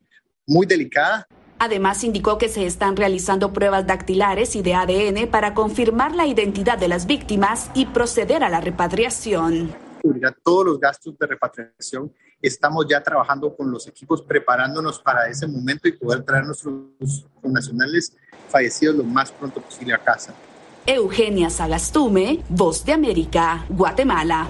muy 0.46 0.66
delicada. 0.66 1.28
Además, 1.58 2.04
indicó 2.04 2.38
que 2.38 2.48
se 2.48 2.66
están 2.66 2.96
realizando 2.96 3.52
pruebas 3.52 3.86
dactilares 3.86 4.56
y 4.56 4.62
de 4.62 4.74
ADN 4.74 5.28
para 5.30 5.54
confirmar 5.54 6.14
la 6.14 6.26
identidad 6.26 6.78
de 6.78 6.88
las 6.88 7.06
víctimas 7.06 7.70
y 7.74 7.86
proceder 7.86 8.44
a 8.44 8.48
la 8.48 8.60
repatriación 8.60 9.74
cubrirá 10.06 10.34
todos 10.42 10.64
los 10.64 10.80
gastos 10.80 11.18
de 11.18 11.26
repatriación. 11.26 12.12
Estamos 12.40 12.86
ya 12.88 13.02
trabajando 13.02 13.54
con 13.56 13.70
los 13.70 13.86
equipos 13.88 14.22
preparándonos 14.22 15.00
para 15.00 15.28
ese 15.28 15.46
momento 15.46 15.88
y 15.88 15.92
poder 15.92 16.22
traer 16.22 16.44
a 16.44 16.46
nuestros 16.46 16.74
nacionales 17.42 18.16
fallecidos 18.48 18.96
lo 18.96 19.04
más 19.04 19.32
pronto 19.32 19.60
posible 19.60 19.94
a 19.94 19.98
casa. 19.98 20.34
Eugenia 20.86 21.50
Sagastume, 21.50 22.44
Voz 22.48 22.84
de 22.84 22.92
América, 22.92 23.66
Guatemala. 23.68 24.46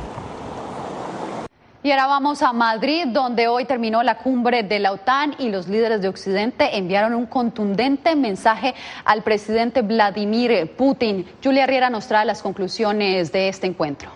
Y 1.87 1.93
ahora 1.93 2.09
vamos 2.09 2.43
a 2.43 2.53
Madrid, 2.53 3.05
donde 3.07 3.47
hoy 3.47 3.65
terminó 3.65 4.03
la 4.03 4.17
cumbre 4.19 4.65
de 4.65 4.81
la 4.81 4.91
OTAN 4.91 5.37
y 5.39 5.51
los 5.51 5.69
líderes 5.69 6.03
de 6.03 6.09
Occidente 6.09 6.77
enviaron 6.77 7.15
un 7.15 7.27
contundente 7.27 8.17
mensaje 8.17 8.75
al 9.05 9.23
presidente 9.23 9.83
Vladimir 9.83 10.75
Putin. 10.77 11.25
Julia 11.45 11.65
Riera 11.65 11.89
nos 11.89 12.09
trae 12.09 12.25
las 12.25 12.43
conclusiones 12.43 13.31
de 13.31 13.49
este 13.49 13.69
encuentro. 13.69 14.16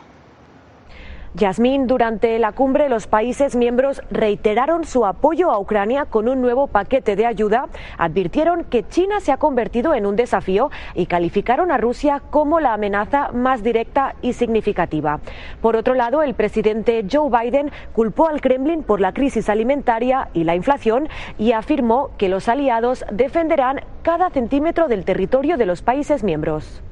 Yasmín, 1.35 1.87
durante 1.87 2.37
la 2.41 2.51
cumbre 2.51 2.89
los 2.89 3.07
países 3.07 3.55
miembros 3.55 4.03
reiteraron 4.11 4.85
su 4.85 5.07
apoyo 5.07 5.53
a 5.53 5.61
Ucrania 5.61 6.07
con 6.07 6.29
un 6.29 6.41
nuevo 6.41 6.67
paquete 6.67 7.15
de 7.15 7.25
ayuda, 7.25 7.69
advirtieron 7.99 8.65
que 8.65 8.87
China 8.89 9.21
se 9.21 9.31
ha 9.31 9.37
convertido 9.37 9.95
en 9.95 10.07
un 10.07 10.17
desafío 10.17 10.71
y 10.95 11.07
calificaron 11.07 11.71
a 11.71 11.77
Rusia 11.77 12.21
como 12.31 12.59
la 12.59 12.75
amenaza 12.75 13.31
más 13.33 13.63
directa 13.63 14.17
y 14.23 14.33
significativa. 14.33 15.21
Por 15.63 15.77
otro 15.77 15.95
lado, 15.95 16.23
el 16.23 16.35
presidente 16.35 17.07
Joe 17.11 17.31
Biden 17.31 17.71
culpó 17.93 18.29
al 18.29 18.41
Kremlin 18.41 18.83
por 18.83 19.01
la 19.01 19.13
crisis 19.13 19.49
alimentaria 19.49 20.31
y 20.35 20.43
la 20.43 20.57
inflación 20.57 21.09
y 21.39 21.53
afirmó 21.53 22.11
que 22.19 22.29
los 22.29 22.49
aliados 22.49 23.05
defenderán 23.13 23.83
cada 24.03 24.31
centímetro 24.31 24.89
del 24.89 25.05
territorio 25.05 25.57
de 25.57 25.67
los 25.67 25.83
países 25.83 26.25
miembros. 26.25 26.83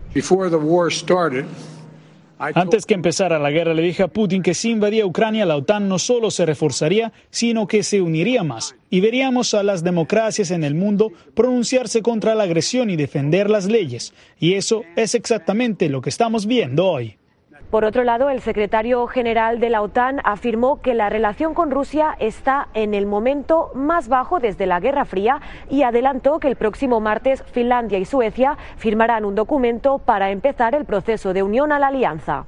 Antes 2.38 2.86
que 2.86 2.94
empezara 2.94 3.38
la 3.38 3.50
guerra 3.50 3.74
le 3.74 3.82
dije 3.82 4.04
a 4.04 4.08
Putin 4.08 4.42
que 4.42 4.54
si 4.54 4.70
invadía 4.70 5.04
Ucrania 5.04 5.44
la 5.44 5.56
OTAN 5.56 5.88
no 5.88 5.98
solo 5.98 6.30
se 6.30 6.46
reforzaría, 6.46 7.12
sino 7.30 7.66
que 7.66 7.82
se 7.82 8.00
uniría 8.00 8.44
más. 8.44 8.76
Y 8.90 9.00
veríamos 9.00 9.54
a 9.54 9.62
las 9.62 9.82
democracias 9.82 10.50
en 10.50 10.62
el 10.62 10.74
mundo 10.74 11.12
pronunciarse 11.34 12.00
contra 12.00 12.34
la 12.34 12.44
agresión 12.44 12.90
y 12.90 12.96
defender 12.96 13.50
las 13.50 13.66
leyes. 13.66 14.14
Y 14.38 14.54
eso 14.54 14.84
es 14.96 15.14
exactamente 15.14 15.88
lo 15.88 16.00
que 16.00 16.10
estamos 16.10 16.46
viendo 16.46 16.86
hoy. 16.86 17.17
Por 17.70 17.84
otro 17.84 18.02
lado, 18.02 18.30
el 18.30 18.40
secretario 18.40 19.06
general 19.08 19.60
de 19.60 19.68
la 19.68 19.82
OTAN 19.82 20.20
afirmó 20.24 20.80
que 20.80 20.94
la 20.94 21.10
relación 21.10 21.52
con 21.52 21.70
Rusia 21.70 22.16
está 22.18 22.68
en 22.72 22.94
el 22.94 23.04
momento 23.04 23.70
más 23.74 24.08
bajo 24.08 24.40
desde 24.40 24.64
la 24.64 24.80
Guerra 24.80 25.04
Fría 25.04 25.42
y 25.68 25.82
adelantó 25.82 26.38
que 26.38 26.48
el 26.48 26.56
próximo 26.56 26.98
martes 27.00 27.42
Finlandia 27.52 27.98
y 27.98 28.06
Suecia 28.06 28.56
firmarán 28.78 29.26
un 29.26 29.34
documento 29.34 29.98
para 29.98 30.30
empezar 30.30 30.74
el 30.74 30.86
proceso 30.86 31.34
de 31.34 31.42
unión 31.42 31.70
a 31.70 31.78
la 31.78 31.88
alianza. 31.88 32.46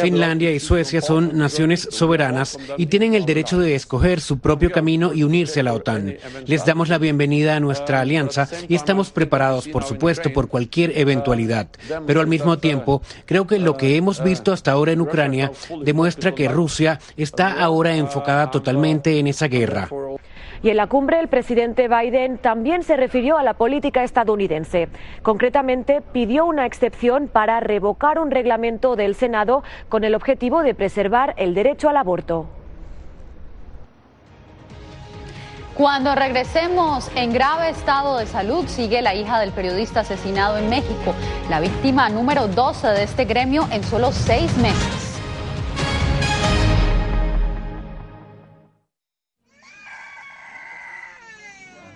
Finlandia 0.00 0.50
y 0.52 0.58
Suecia 0.58 1.02
son 1.02 1.36
naciones 1.36 1.86
soberanas 1.90 2.58
y 2.78 2.86
tienen 2.86 3.14
el 3.14 3.26
derecho 3.26 3.58
de 3.58 3.74
escoger 3.74 4.20
su 4.20 4.38
propio 4.38 4.72
camino 4.72 5.12
y 5.12 5.22
unirse 5.22 5.60
a 5.60 5.64
la 5.64 5.74
OTAN. 5.74 6.16
Les 6.46 6.64
damos 6.64 6.88
la 6.88 6.96
bienvenida 6.96 7.56
a 7.56 7.60
nuestra 7.60 8.00
alianza 8.00 8.48
y 8.68 8.74
estamos 8.74 9.10
preparados, 9.10 9.68
por 9.68 9.84
supuesto, 9.84 10.32
por 10.32 10.48
cualquier 10.48 10.98
eventualidad. 10.98 11.68
Pero 12.06 12.20
al 12.20 12.26
mismo 12.26 12.58
tiempo, 12.58 13.02
creo 13.26 13.46
que 13.46 13.58
lo 13.58 13.76
que 13.76 13.96
hemos 13.96 14.24
visto 14.24 14.52
hasta 14.52 14.72
ahora 14.72 14.92
en 14.92 15.02
Ucrania 15.02 15.52
demuestra 15.84 16.34
que 16.34 16.48
Rusia 16.48 17.00
está 17.18 17.60
ahora 17.60 17.94
enfocada 17.94 18.50
totalmente 18.50 19.18
en 19.18 19.26
esa 19.26 19.48
guerra. 19.48 19.88
Y 20.62 20.70
en 20.70 20.76
la 20.76 20.86
cumbre 20.86 21.18
el 21.20 21.28
presidente 21.28 21.88
Biden 21.88 22.38
también 22.38 22.82
se 22.82 22.96
refirió 22.96 23.38
a 23.38 23.42
la 23.42 23.54
política 23.54 24.04
estadounidense. 24.04 24.88
Concretamente 25.22 26.02
pidió 26.02 26.44
una 26.44 26.66
excepción 26.66 27.28
para 27.28 27.60
revocar 27.60 28.18
un 28.18 28.30
reglamento 28.30 28.94
del 28.94 29.14
Senado 29.14 29.62
con 29.88 30.04
el 30.04 30.14
objetivo 30.14 30.62
de 30.62 30.74
preservar 30.74 31.34
el 31.38 31.54
derecho 31.54 31.88
al 31.88 31.96
aborto. 31.96 32.46
Cuando 35.74 36.14
regresemos 36.14 37.10
en 37.14 37.32
grave 37.32 37.70
estado 37.70 38.18
de 38.18 38.26
salud, 38.26 38.66
sigue 38.66 39.00
la 39.00 39.14
hija 39.14 39.40
del 39.40 39.52
periodista 39.52 40.00
asesinado 40.00 40.58
en 40.58 40.68
México, 40.68 41.14
la 41.48 41.58
víctima 41.60 42.10
número 42.10 42.48
12 42.48 42.88
de 42.88 43.04
este 43.04 43.24
gremio 43.24 43.66
en 43.72 43.82
solo 43.82 44.12
seis 44.12 44.54
meses. 44.58 45.09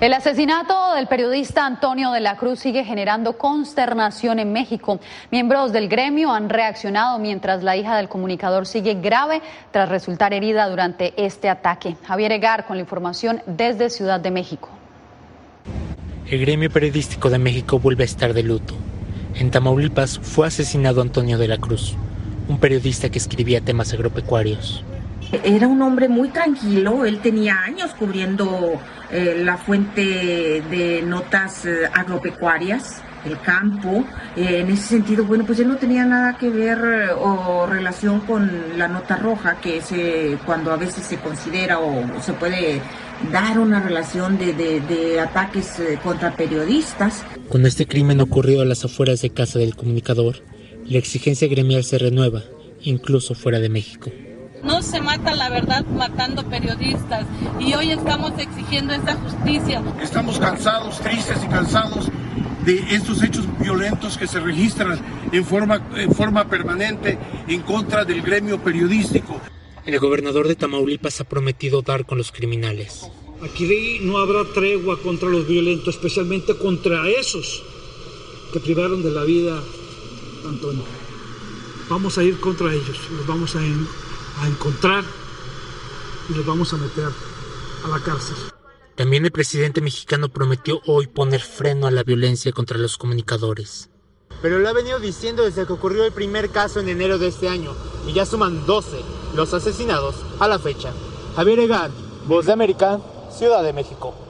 El 0.00 0.12
asesinato 0.12 0.94
del 0.94 1.08
periodista 1.08 1.66
Antonio 1.66 2.12
de 2.12 2.20
la 2.20 2.36
Cruz 2.36 2.60
sigue 2.60 2.84
generando 2.84 3.36
consternación 3.36 4.38
en 4.38 4.52
México. 4.52 5.00
Miembros 5.32 5.72
del 5.72 5.88
gremio 5.88 6.32
han 6.32 6.48
reaccionado 6.48 7.18
mientras 7.18 7.64
la 7.64 7.76
hija 7.76 7.96
del 7.96 8.08
comunicador 8.08 8.64
sigue 8.64 8.94
grave 8.94 9.42
tras 9.72 9.88
resultar 9.88 10.32
herida 10.32 10.68
durante 10.68 11.14
este 11.16 11.48
ataque. 11.48 11.96
Javier 12.06 12.30
Egar 12.30 12.64
con 12.64 12.76
la 12.76 12.82
información 12.82 13.42
desde 13.46 13.90
Ciudad 13.90 14.20
de 14.20 14.30
México. 14.30 14.68
El 16.28 16.42
gremio 16.42 16.70
periodístico 16.70 17.28
de 17.28 17.40
México 17.40 17.80
vuelve 17.80 18.04
a 18.04 18.06
estar 18.06 18.34
de 18.34 18.44
luto. 18.44 18.74
En 19.34 19.50
Tamaulipas 19.50 20.20
fue 20.20 20.46
asesinado 20.46 21.02
Antonio 21.02 21.38
de 21.38 21.48
la 21.48 21.58
Cruz, 21.58 21.96
un 22.48 22.60
periodista 22.60 23.08
que 23.08 23.18
escribía 23.18 23.62
temas 23.62 23.92
agropecuarios. 23.92 24.84
Era 25.30 25.68
un 25.68 25.82
hombre 25.82 26.08
muy 26.08 26.28
tranquilo, 26.28 27.04
él 27.04 27.20
tenía 27.20 27.60
años 27.60 27.90
cubriendo 27.98 28.80
eh, 29.10 29.42
la 29.44 29.58
fuente 29.58 30.62
de 30.70 31.02
notas 31.04 31.66
eh, 31.66 31.80
agropecuarias, 31.92 33.02
el 33.26 33.38
campo. 33.40 34.06
Eh, 34.36 34.60
en 34.60 34.70
ese 34.70 34.84
sentido, 34.84 35.24
bueno, 35.24 35.44
pues 35.44 35.60
él 35.60 35.68
no 35.68 35.76
tenía 35.76 36.06
nada 36.06 36.38
que 36.38 36.48
ver 36.48 36.78
o 37.20 37.66
relación 37.66 38.20
con 38.20 38.78
la 38.78 38.88
nota 38.88 39.16
roja, 39.16 39.60
que 39.60 39.78
es 39.78 39.92
cuando 40.46 40.72
a 40.72 40.76
veces 40.76 41.04
se 41.04 41.18
considera 41.18 41.78
o 41.78 42.04
se 42.22 42.32
puede 42.32 42.80
dar 43.30 43.58
una 43.58 43.80
relación 43.80 44.38
de, 44.38 44.54
de 44.54 45.20
ataques 45.20 45.74
contra 46.02 46.34
periodistas. 46.36 47.22
Cuando 47.48 47.68
este 47.68 47.86
crimen 47.86 48.22
ocurrió 48.22 48.62
a 48.62 48.64
las 48.64 48.82
afueras 48.84 49.20
de 49.20 49.28
casa 49.28 49.58
del 49.58 49.76
comunicador, 49.76 50.36
la 50.86 50.96
exigencia 50.96 51.48
gremial 51.48 51.84
se 51.84 51.98
renueva, 51.98 52.44
incluso 52.80 53.34
fuera 53.34 53.58
de 53.58 53.68
México. 53.68 54.10
No 54.62 54.82
se 54.82 55.00
mata 55.00 55.34
la 55.34 55.48
verdad 55.50 55.84
matando 55.86 56.44
periodistas 56.48 57.26
y 57.60 57.74
hoy 57.74 57.90
estamos 57.90 58.32
exigiendo 58.38 58.92
esta 58.94 59.14
justicia. 59.14 59.82
Estamos 60.02 60.38
cansados, 60.38 60.98
tristes 61.00 61.38
y 61.44 61.48
cansados 61.48 62.08
de 62.64 62.94
estos 62.94 63.22
hechos 63.22 63.46
violentos 63.58 64.18
que 64.18 64.26
se 64.26 64.40
registran 64.40 65.00
en 65.32 65.44
forma, 65.44 65.88
en 65.96 66.12
forma 66.12 66.48
permanente 66.48 67.18
en 67.46 67.62
contra 67.62 68.04
del 68.04 68.22
gremio 68.22 68.62
periodístico. 68.62 69.40
El 69.86 69.98
gobernador 70.00 70.48
de 70.48 70.56
Tamaulipas 70.56 71.20
ha 71.20 71.24
prometido 71.24 71.82
dar 71.82 72.04
con 72.04 72.18
los 72.18 72.32
criminales. 72.32 73.08
Aquí 73.42 74.00
no 74.02 74.18
habrá 74.18 74.44
tregua 74.52 75.00
contra 75.00 75.28
los 75.28 75.46
violentos, 75.46 75.94
especialmente 75.94 76.56
contra 76.58 77.08
esos 77.08 77.62
que 78.52 78.60
privaron 78.60 79.02
de 79.02 79.12
la 79.12 79.22
vida 79.22 79.56
a 80.44 80.48
Antonio. 80.48 80.82
Vamos 81.88 82.18
a 82.18 82.24
ir 82.24 82.38
contra 82.40 82.72
ellos, 82.72 82.98
los 83.16 83.26
vamos 83.26 83.56
a 83.56 83.64
a 84.40 84.48
encontrar 84.48 85.04
y 86.28 86.34
los 86.34 86.46
vamos 86.46 86.72
a 86.72 86.76
meter 86.76 87.08
a 87.84 87.88
la 87.88 87.98
cárcel. 88.00 88.36
También 88.94 89.24
el 89.24 89.30
presidente 89.30 89.80
mexicano 89.80 90.28
prometió 90.28 90.80
hoy 90.86 91.06
poner 91.06 91.40
freno 91.40 91.86
a 91.86 91.90
la 91.90 92.02
violencia 92.02 92.52
contra 92.52 92.78
los 92.78 92.98
comunicadores. 92.98 93.90
Pero 94.42 94.58
lo 94.58 94.68
ha 94.68 94.72
venido 94.72 94.98
diciendo 94.98 95.44
desde 95.44 95.66
que 95.66 95.72
ocurrió 95.72 96.04
el 96.04 96.12
primer 96.12 96.50
caso 96.50 96.80
en 96.80 96.88
enero 96.88 97.18
de 97.18 97.28
este 97.28 97.48
año, 97.48 97.74
y 98.06 98.12
ya 98.12 98.26
suman 98.26 98.66
12 98.66 99.00
los 99.34 99.54
asesinados 99.54 100.16
a 100.40 100.48
la 100.48 100.58
fecha. 100.58 100.92
Javier 101.36 101.60
Egan, 101.60 101.92
Voz 102.26 102.46
de 102.46 102.52
América, 102.52 103.00
Ciudad 103.30 103.62
de 103.62 103.72
México. 103.72 104.27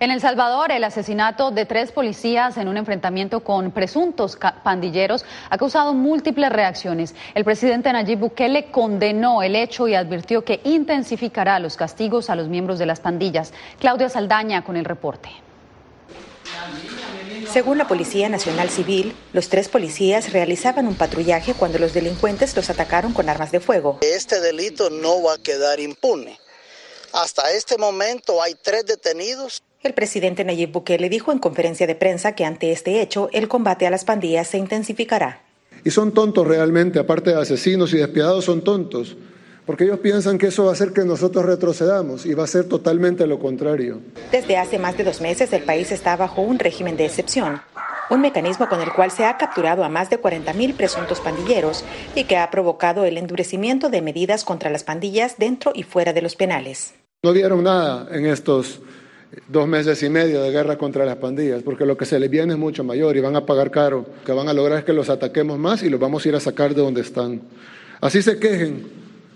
En 0.00 0.12
El 0.12 0.20
Salvador, 0.20 0.70
el 0.70 0.84
asesinato 0.84 1.50
de 1.50 1.66
tres 1.66 1.90
policías 1.90 2.56
en 2.56 2.68
un 2.68 2.76
enfrentamiento 2.76 3.40
con 3.40 3.72
presuntos 3.72 4.38
pandilleros 4.62 5.24
ha 5.50 5.58
causado 5.58 5.92
múltiples 5.92 6.50
reacciones. 6.52 7.16
El 7.34 7.44
presidente 7.44 7.92
Nayib 7.92 8.20
Bukele 8.20 8.70
condenó 8.70 9.42
el 9.42 9.56
hecho 9.56 9.88
y 9.88 9.96
advirtió 9.96 10.44
que 10.44 10.60
intensificará 10.62 11.58
los 11.58 11.76
castigos 11.76 12.30
a 12.30 12.36
los 12.36 12.46
miembros 12.46 12.78
de 12.78 12.86
las 12.86 13.00
pandillas. 13.00 13.52
Claudia 13.80 14.08
Saldaña 14.08 14.62
con 14.62 14.76
el 14.76 14.84
reporte. 14.84 15.30
Según 17.50 17.76
la 17.78 17.88
Policía 17.88 18.28
Nacional 18.28 18.70
Civil, 18.70 19.16
los 19.32 19.48
tres 19.48 19.68
policías 19.68 20.32
realizaban 20.32 20.86
un 20.86 20.94
patrullaje 20.94 21.54
cuando 21.54 21.80
los 21.80 21.92
delincuentes 21.92 22.54
los 22.54 22.70
atacaron 22.70 23.12
con 23.12 23.28
armas 23.28 23.50
de 23.50 23.58
fuego. 23.58 23.98
Este 24.02 24.40
delito 24.40 24.90
no 24.90 25.24
va 25.24 25.34
a 25.34 25.38
quedar 25.38 25.80
impune. 25.80 26.38
Hasta 27.12 27.50
este 27.50 27.78
momento 27.78 28.40
hay 28.40 28.54
tres 28.54 28.86
detenidos 28.86 29.62
el 29.82 29.94
presidente 29.94 30.44
Nayib 30.44 30.72
Bukele 30.72 31.08
dijo 31.08 31.30
en 31.30 31.38
conferencia 31.38 31.86
de 31.86 31.94
prensa 31.94 32.32
que 32.32 32.44
ante 32.44 32.72
este 32.72 33.00
hecho 33.00 33.30
el 33.32 33.48
combate 33.48 33.86
a 33.86 33.90
las 33.90 34.04
pandillas 34.04 34.48
se 34.48 34.58
intensificará. 34.58 35.42
Y 35.84 35.90
son 35.90 36.12
tontos 36.12 36.46
realmente, 36.46 36.98
aparte 36.98 37.30
de 37.30 37.40
asesinos 37.40 37.92
y 37.92 37.98
despiadados, 37.98 38.44
son 38.44 38.62
tontos, 38.62 39.16
porque 39.64 39.84
ellos 39.84 40.00
piensan 40.00 40.36
que 40.36 40.48
eso 40.48 40.64
va 40.64 40.70
a 40.70 40.72
hacer 40.72 40.92
que 40.92 41.04
nosotros 41.04 41.44
retrocedamos 41.44 42.26
y 42.26 42.34
va 42.34 42.44
a 42.44 42.48
ser 42.48 42.64
totalmente 42.64 43.26
lo 43.26 43.38
contrario. 43.38 44.00
Desde 44.32 44.56
hace 44.56 44.78
más 44.78 44.96
de 44.96 45.04
dos 45.04 45.20
meses 45.20 45.52
el 45.52 45.62
país 45.62 45.92
está 45.92 46.16
bajo 46.16 46.42
un 46.42 46.58
régimen 46.58 46.96
de 46.96 47.06
excepción, 47.06 47.60
un 48.10 48.20
mecanismo 48.20 48.68
con 48.68 48.80
el 48.80 48.92
cual 48.92 49.12
se 49.12 49.24
ha 49.24 49.36
capturado 49.36 49.84
a 49.84 49.88
más 49.88 50.10
de 50.10 50.20
40.000 50.20 50.74
presuntos 50.74 51.20
pandilleros 51.20 51.84
y 52.16 52.24
que 52.24 52.36
ha 52.36 52.50
provocado 52.50 53.04
el 53.04 53.16
endurecimiento 53.16 53.90
de 53.90 54.02
medidas 54.02 54.44
contra 54.44 54.70
las 54.70 54.82
pandillas 54.82 55.36
dentro 55.38 55.70
y 55.74 55.84
fuera 55.84 56.12
de 56.12 56.22
los 56.22 56.34
penales. 56.34 56.94
No 57.22 57.32
vieron 57.32 57.64
nada 57.64 58.08
en 58.10 58.26
estos 58.26 58.80
dos 59.48 59.68
meses 59.68 60.02
y 60.02 60.08
medio 60.08 60.42
de 60.42 60.50
guerra 60.50 60.76
contra 60.76 61.04
las 61.04 61.16
pandillas, 61.16 61.62
porque 61.62 61.84
lo 61.84 61.96
que 61.96 62.04
se 62.04 62.18
les 62.18 62.30
viene 62.30 62.54
es 62.54 62.58
mucho 62.58 62.84
mayor 62.84 63.16
y 63.16 63.20
van 63.20 63.36
a 63.36 63.44
pagar 63.44 63.70
caro. 63.70 64.06
Lo 64.18 64.24
que 64.24 64.32
van 64.32 64.48
a 64.48 64.52
lograr 64.52 64.78
es 64.78 64.84
que 64.84 64.92
los 64.92 65.08
ataquemos 65.10 65.58
más 65.58 65.82
y 65.82 65.90
los 65.90 66.00
vamos 66.00 66.24
a 66.24 66.28
ir 66.28 66.34
a 66.34 66.40
sacar 66.40 66.74
de 66.74 66.82
donde 66.82 67.02
están. 67.02 67.40
Así 68.00 68.22
se 68.22 68.38
quejen 68.38 68.86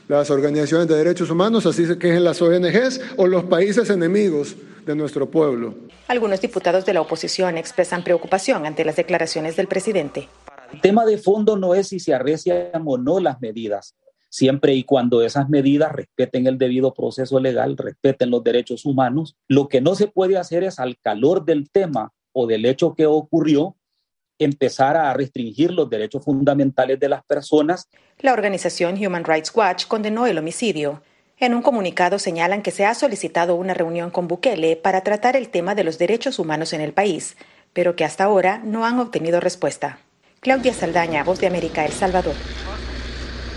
las 0.09 0.31
organizaciones 0.31 0.89
de 0.89 0.97
derechos 0.97 1.31
humanos, 1.31 1.67
así 1.67 1.87
se 1.87 1.99
quejen 1.99 2.25
las 2.25 2.41
ONGs 2.41 3.01
o 3.17 3.27
los 3.27 3.45
países 3.45 3.91
enemigos 3.91 4.57
de 4.85 4.95
nuestro 4.95 5.31
pueblo. 5.31 5.75
Algunos 6.09 6.41
diputados 6.41 6.85
de 6.85 6.95
la 6.95 7.01
oposición 7.01 7.57
expresan 7.57 8.05
preocupación 8.05 8.67
ante 8.67 8.85
las 8.85 8.97
declaraciones 8.97 9.57
del 9.57 9.69
presidente. 9.69 10.29
El 10.73 10.81
tema 10.81 11.05
de 11.05 11.19
fondo 11.19 11.57
no 11.57 11.75
es 11.75 11.89
si 11.89 12.01
se 12.01 12.15
arrecian 12.15 12.83
o 12.85 12.99
no 12.99 13.21
las 13.21 13.41
medidas, 13.41 13.95
siempre 14.33 14.75
y 14.75 14.85
cuando 14.85 15.23
esas 15.23 15.49
medidas 15.51 15.93
respeten 15.93 16.47
el 16.47 16.57
debido 16.57 16.95
proceso 16.95 17.39
legal, 17.39 17.77
respeten 17.77 18.31
los 18.31 18.43
derechos 18.43 18.87
humanos. 18.87 19.37
Lo 19.47 19.69
que 19.69 19.83
no 19.83 19.95
se 19.95 20.09
puede 20.09 20.39
hacer 20.39 20.65
es 20.65 20.81
al 20.81 20.99
calor 20.99 21.45
del 21.45 21.71
tema 21.71 22.13
o 22.33 22.47
del 22.47 22.65
hecho 22.65 22.95
que 22.95 23.05
ocurrió, 23.05 23.77
empezar 24.39 24.97
a 24.97 25.13
restringir 25.13 25.71
los 25.71 25.89
derechos 25.91 26.25
fundamentales 26.25 26.99
de 26.99 27.11
las 27.11 27.23
personas. 27.25 27.89
La 28.19 28.33
organización 28.33 28.95
Human 29.05 29.25
Rights 29.25 29.53
Watch 29.55 29.87
condenó 29.87 30.27
el 30.27 30.39
homicidio. 30.39 31.03
En 31.37 31.55
un 31.55 31.61
comunicado 31.61 32.19
señalan 32.19 32.63
que 32.63 32.71
se 32.71 32.87
ha 32.87 32.95
solicitado 32.95 33.55
una 33.55 33.75
reunión 33.75 34.11
con 34.11 34.29
Bukele 34.29 34.77
para 34.77 35.03
tratar 35.03 35.37
el 35.37 35.51
tema 35.51 35.75
de 35.75 35.85
los 35.85 35.99
derechos 35.99 36.39
humanos 36.39 36.73
en 36.73 36.81
el 36.81 36.95
país, 36.95 37.37
pero 37.75 37.97
que 37.97 38.05
hasta 38.05 38.25
ahora 38.25 38.63
no 38.65 38.87
han 38.87 38.99
obtenido 38.99 39.41
respuesta. 39.41 39.99
Claudia 40.41 40.73
Saldaña, 40.73 41.23
Voz 41.23 41.39
de 41.39 41.49
América, 41.49 41.85
El 41.85 41.93
Salvador. 41.93 42.35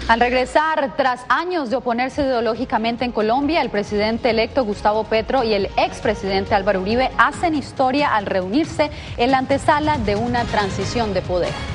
Al 0.08 0.20
regresar, 0.20 0.96
tras 0.96 1.26
años 1.30 1.72
de 1.72 1.78
oponerse 1.78 2.22
ideológicamente 2.22 3.06
en 3.06 3.12
Colombia, 3.12 3.64
el 3.64 3.72
presidente 3.72 4.30
electo 4.30 4.64
Gustavo 4.64 5.04
Petro 5.06 5.44
y 5.44 5.56
el 5.56 5.66
expresidente 5.78 6.54
Álvaro 6.54 6.82
Uribe 6.82 7.10
hacen 7.18 7.56
historia 7.56 8.16
al 8.16 8.28
reunirse 8.28 8.92
en 9.18 9.32
la 9.32 9.40
antesala 9.40 9.98
de 9.98 10.16
una 10.16 10.44
transición 10.44 11.16
de 11.16 11.24
poder. 11.24 11.75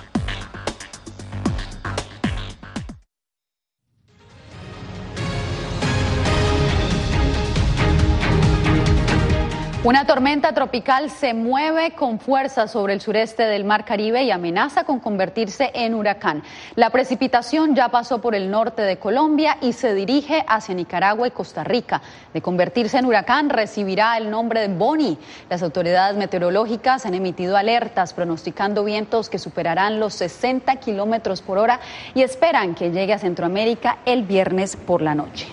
Una 9.83 10.05
tormenta 10.05 10.53
tropical 10.53 11.09
se 11.09 11.33
mueve 11.33 11.95
con 11.95 12.19
fuerza 12.19 12.67
sobre 12.67 12.93
el 12.93 13.01
sureste 13.01 13.45
del 13.45 13.63
Mar 13.63 13.83
Caribe 13.83 14.21
y 14.21 14.29
amenaza 14.29 14.83
con 14.83 14.99
convertirse 14.99 15.71
en 15.73 15.95
huracán. 15.95 16.43
La 16.75 16.91
precipitación 16.91 17.73
ya 17.73 17.89
pasó 17.89 18.21
por 18.21 18.35
el 18.35 18.51
norte 18.51 18.83
de 18.83 18.99
Colombia 18.99 19.57
y 19.59 19.73
se 19.73 19.95
dirige 19.95 20.45
hacia 20.47 20.75
Nicaragua 20.75 21.27
y 21.27 21.31
Costa 21.31 21.63
Rica. 21.63 22.03
De 22.31 22.43
convertirse 22.43 22.99
en 22.99 23.07
huracán 23.07 23.49
recibirá 23.49 24.15
el 24.17 24.29
nombre 24.29 24.61
de 24.61 24.67
Bonnie. 24.67 25.17
Las 25.49 25.63
autoridades 25.63 26.15
meteorológicas 26.15 27.07
han 27.07 27.15
emitido 27.15 27.57
alertas 27.57 28.13
pronosticando 28.13 28.83
vientos 28.83 29.31
que 29.31 29.39
superarán 29.39 29.99
los 29.99 30.13
60 30.13 30.75
kilómetros 30.75 31.41
por 31.41 31.57
hora 31.57 31.79
y 32.13 32.21
esperan 32.21 32.75
que 32.75 32.91
llegue 32.91 33.13
a 33.13 33.19
Centroamérica 33.19 33.97
el 34.05 34.21
viernes 34.21 34.75
por 34.75 35.01
la 35.01 35.15
noche. 35.15 35.47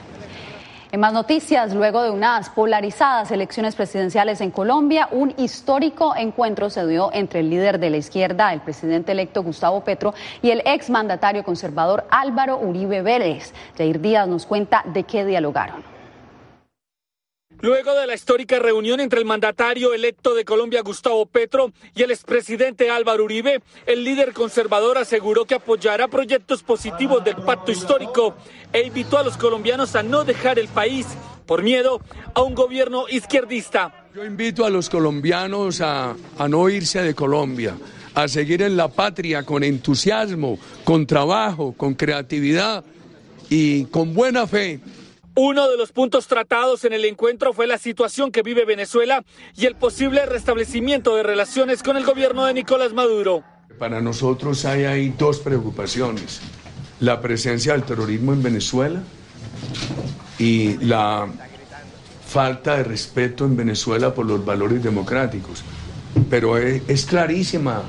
En 0.91 1.01
más 1.01 1.13
noticias, 1.13 1.75
luego 1.75 2.03
de 2.03 2.11
unas 2.11 2.49
polarizadas 2.49 3.31
elecciones 3.31 3.77
presidenciales 3.77 4.41
en 4.41 4.51
Colombia, 4.51 5.07
un 5.11 5.35
histórico 5.37 6.17
encuentro 6.17 6.71
se 6.71 6.87
dio 6.87 7.11
entre 7.13 7.41
el 7.41 7.51
líder 7.51 7.79
de 7.79 7.91
la 7.91 7.99
izquierda, 7.99 8.55
el 8.55 8.63
presidente 8.63 9.13
electo 9.13 9.43
Gustavo 9.43 9.85
Petro, 9.85 10.15
y 10.41 10.51
el 10.51 10.63
exmandatario 10.65 11.45
conservador 11.45 12.07
Álvaro 12.11 12.59
Uribe 12.59 13.03
Vélez. 13.03 13.53
Jair 13.77 14.01
Díaz 14.01 14.29
nos 14.29 14.47
cuenta 14.47 14.83
de 14.87 15.05
qué 15.05 15.27
dialogaron. 15.27 15.98
Luego 17.61 17.93
de 17.93 18.07
la 18.07 18.15
histórica 18.15 18.61
reunión 18.61 19.01
entre 19.01 19.19
el 19.19 19.25
mandatario 19.25 19.93
electo 19.93 20.33
de 20.33 20.45
Colombia, 20.45 20.81
Gustavo 20.83 21.27
Petro, 21.27 21.73
y 21.93 22.05
el 22.05 22.13
expresidente 22.13 22.89
Álvaro 22.89 23.25
Uribe, 23.25 23.63
el 23.85 24.05
líder 24.05 24.33
conservador 24.33 24.97
aseguró 24.97 25.45
que 25.45 25.57
apoyará 25.57 26.07
proyectos 26.07 26.63
positivos 26.63 27.25
del 27.25 27.35
pacto 27.35 27.73
histórico 27.73 28.37
e 28.73 28.83
invitó 28.83 29.19
a 29.19 29.25
los 29.25 29.37
colombianos 29.37 29.97
a 29.97 30.05
no 30.05 30.23
dejar 30.23 30.61
el 30.61 30.69
país 30.69 31.09
por 31.47 31.65
miedo 31.65 32.01
a 32.33 32.43
un 32.43 32.55
gobierno 32.55 33.07
izquierdista. 33.09 34.07
Yo 34.15 34.25
invito 34.25 34.65
a 34.65 34.71
los 34.71 34.89
colombianos 34.89 35.81
a, 35.81 36.15
a 36.39 36.49
no 36.49 36.69
irse 36.69 37.03
de 37.03 37.15
Colombia, 37.15 37.77
a 38.15 38.29
seguir 38.29 38.63
en 38.63 38.77
la 38.77 38.87
patria 38.87 39.43
con 39.43 39.65
entusiasmo, 39.65 40.61
con 40.85 41.09
trabajo, 41.09 41.75
con 41.77 41.95
creatividad 41.95 42.85
y 43.51 43.87
con 43.87 44.15
buena 44.15 44.47
fe. 44.47 44.79
Uno 45.41 45.69
de 45.69 45.77
los 45.77 45.93
puntos 45.93 46.27
tratados 46.27 46.85
en 46.85 46.93
el 46.93 47.05
encuentro 47.05 47.53
fue 47.53 47.69
la 47.69 47.79
situación 47.79 48.33
que 48.33 48.43
vive 48.43 48.65
Venezuela 48.65 49.25
y 49.57 49.67
el 49.67 49.77
posible 49.77 50.27
restablecimiento 50.27 51.15
de 51.15 51.23
relaciones 51.23 51.85
con 51.85 51.97
el 51.97 52.05
gobierno 52.05 52.45
de 52.45 52.55
Nicolás 52.55 52.93
Maduro. 52.93 53.45
Para 53.79 54.01
nosotros 54.01 54.65
hay 54.65 54.85
ahí 54.87 55.15
dos 55.17 55.39
preocupaciones. 55.39 56.41
La 56.99 57.21
presencia 57.21 57.75
del 57.75 57.85
terrorismo 57.85 58.33
en 58.33 58.43
Venezuela 58.43 59.01
y 60.41 60.77
la 60.79 61.29
falta 62.27 62.79
de 62.79 62.83
respeto 62.83 63.45
en 63.45 63.57
Venezuela 63.57 64.13
por 64.13 64.27
los 64.27 64.45
valores 64.45 64.83
democráticos. 64.83 65.63
Pero 66.29 66.59
es, 66.59 66.83
es 66.89 67.07
clarísima 67.07 67.85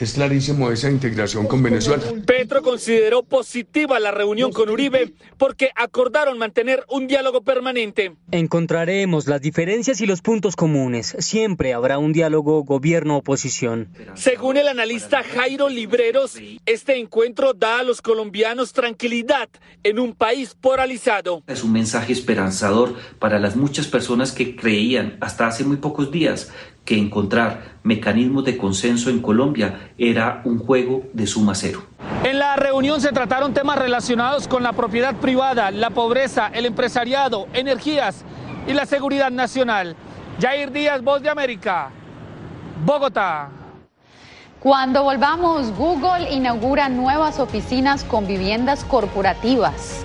es 0.00 0.14
clarísimo 0.14 0.70
esa 0.70 0.90
integración 0.90 1.46
con 1.46 1.62
Venezuela. 1.62 2.02
Petro 2.26 2.62
consideró 2.62 3.22
positiva 3.22 3.98
la 4.00 4.10
reunión 4.10 4.52
con 4.52 4.68
Uribe 4.68 5.12
porque 5.38 5.70
acordaron 5.74 6.38
mantener 6.38 6.84
un 6.88 7.06
diálogo 7.06 7.42
permanente. 7.42 8.16
Encontraremos 8.30 9.26
las 9.26 9.40
diferencias 9.40 10.00
y 10.00 10.06
los 10.06 10.22
puntos 10.22 10.56
comunes. 10.56 11.16
Siempre 11.18 11.72
habrá 11.72 11.98
un 11.98 12.12
diálogo 12.12 12.64
gobierno-oposición. 12.64 13.88
Según 14.14 14.56
el 14.56 14.68
analista 14.68 15.22
Jairo 15.22 15.68
Libreros, 15.68 16.38
este 16.66 16.98
encuentro 16.98 17.54
da 17.54 17.80
a 17.80 17.82
los 17.82 18.02
colombianos 18.02 18.72
tranquilidad 18.72 19.48
en 19.82 19.98
un 19.98 20.14
país 20.14 20.54
polarizado. 20.60 21.42
Es 21.46 21.64
un 21.64 21.72
mensaje 21.72 22.12
esperanzador 22.12 22.94
para 23.18 23.38
las 23.38 23.56
muchas 23.56 23.86
personas 23.86 24.32
que 24.32 24.56
creían 24.56 25.16
hasta 25.20 25.46
hace 25.46 25.64
muy 25.64 25.76
pocos 25.76 26.10
días 26.10 26.52
que 26.86 26.96
encontrar 26.96 27.76
mecanismos 27.82 28.44
de 28.44 28.56
consenso 28.56 29.10
en 29.10 29.20
Colombia 29.20 29.92
era 29.98 30.40
un 30.44 30.58
juego 30.58 31.02
de 31.12 31.26
suma 31.26 31.54
cero. 31.54 31.82
En 32.24 32.38
la 32.38 32.56
reunión 32.56 33.00
se 33.02 33.12
trataron 33.12 33.52
temas 33.52 33.78
relacionados 33.78 34.48
con 34.48 34.62
la 34.62 34.72
propiedad 34.72 35.14
privada, 35.16 35.70
la 35.70 35.90
pobreza, 35.90 36.48
el 36.54 36.64
empresariado, 36.64 37.48
energías 37.52 38.24
y 38.66 38.72
la 38.72 38.86
seguridad 38.86 39.30
nacional. 39.30 39.96
Jair 40.40 40.70
Díaz, 40.70 41.02
Voz 41.02 41.20
de 41.22 41.28
América, 41.28 41.90
Bogotá. 42.84 43.50
Cuando 44.60 45.02
volvamos, 45.02 45.70
Google 45.76 46.32
inaugura 46.32 46.88
nuevas 46.88 47.40
oficinas 47.40 48.04
con 48.04 48.26
viviendas 48.26 48.84
corporativas. 48.84 50.04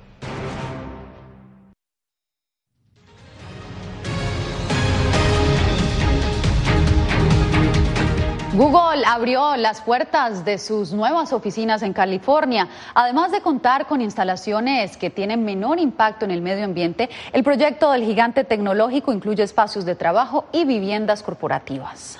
Google 8.61 9.03
abrió 9.07 9.57
las 9.57 9.81
puertas 9.81 10.45
de 10.45 10.59
sus 10.59 10.93
nuevas 10.93 11.33
oficinas 11.33 11.81
en 11.81 11.93
California. 11.93 12.67
Además 12.93 13.31
de 13.31 13.41
contar 13.41 13.87
con 13.87 14.01
instalaciones 14.01 14.97
que 14.97 15.09
tienen 15.09 15.43
menor 15.43 15.79
impacto 15.79 16.25
en 16.25 16.31
el 16.31 16.43
medio 16.43 16.65
ambiente, 16.65 17.09
el 17.33 17.43
proyecto 17.43 17.91
del 17.91 18.03
gigante 18.03 18.43
tecnológico 18.43 19.13
incluye 19.13 19.41
espacios 19.41 19.83
de 19.83 19.95
trabajo 19.95 20.45
y 20.51 20.65
viviendas 20.65 21.23
corporativas. 21.23 22.19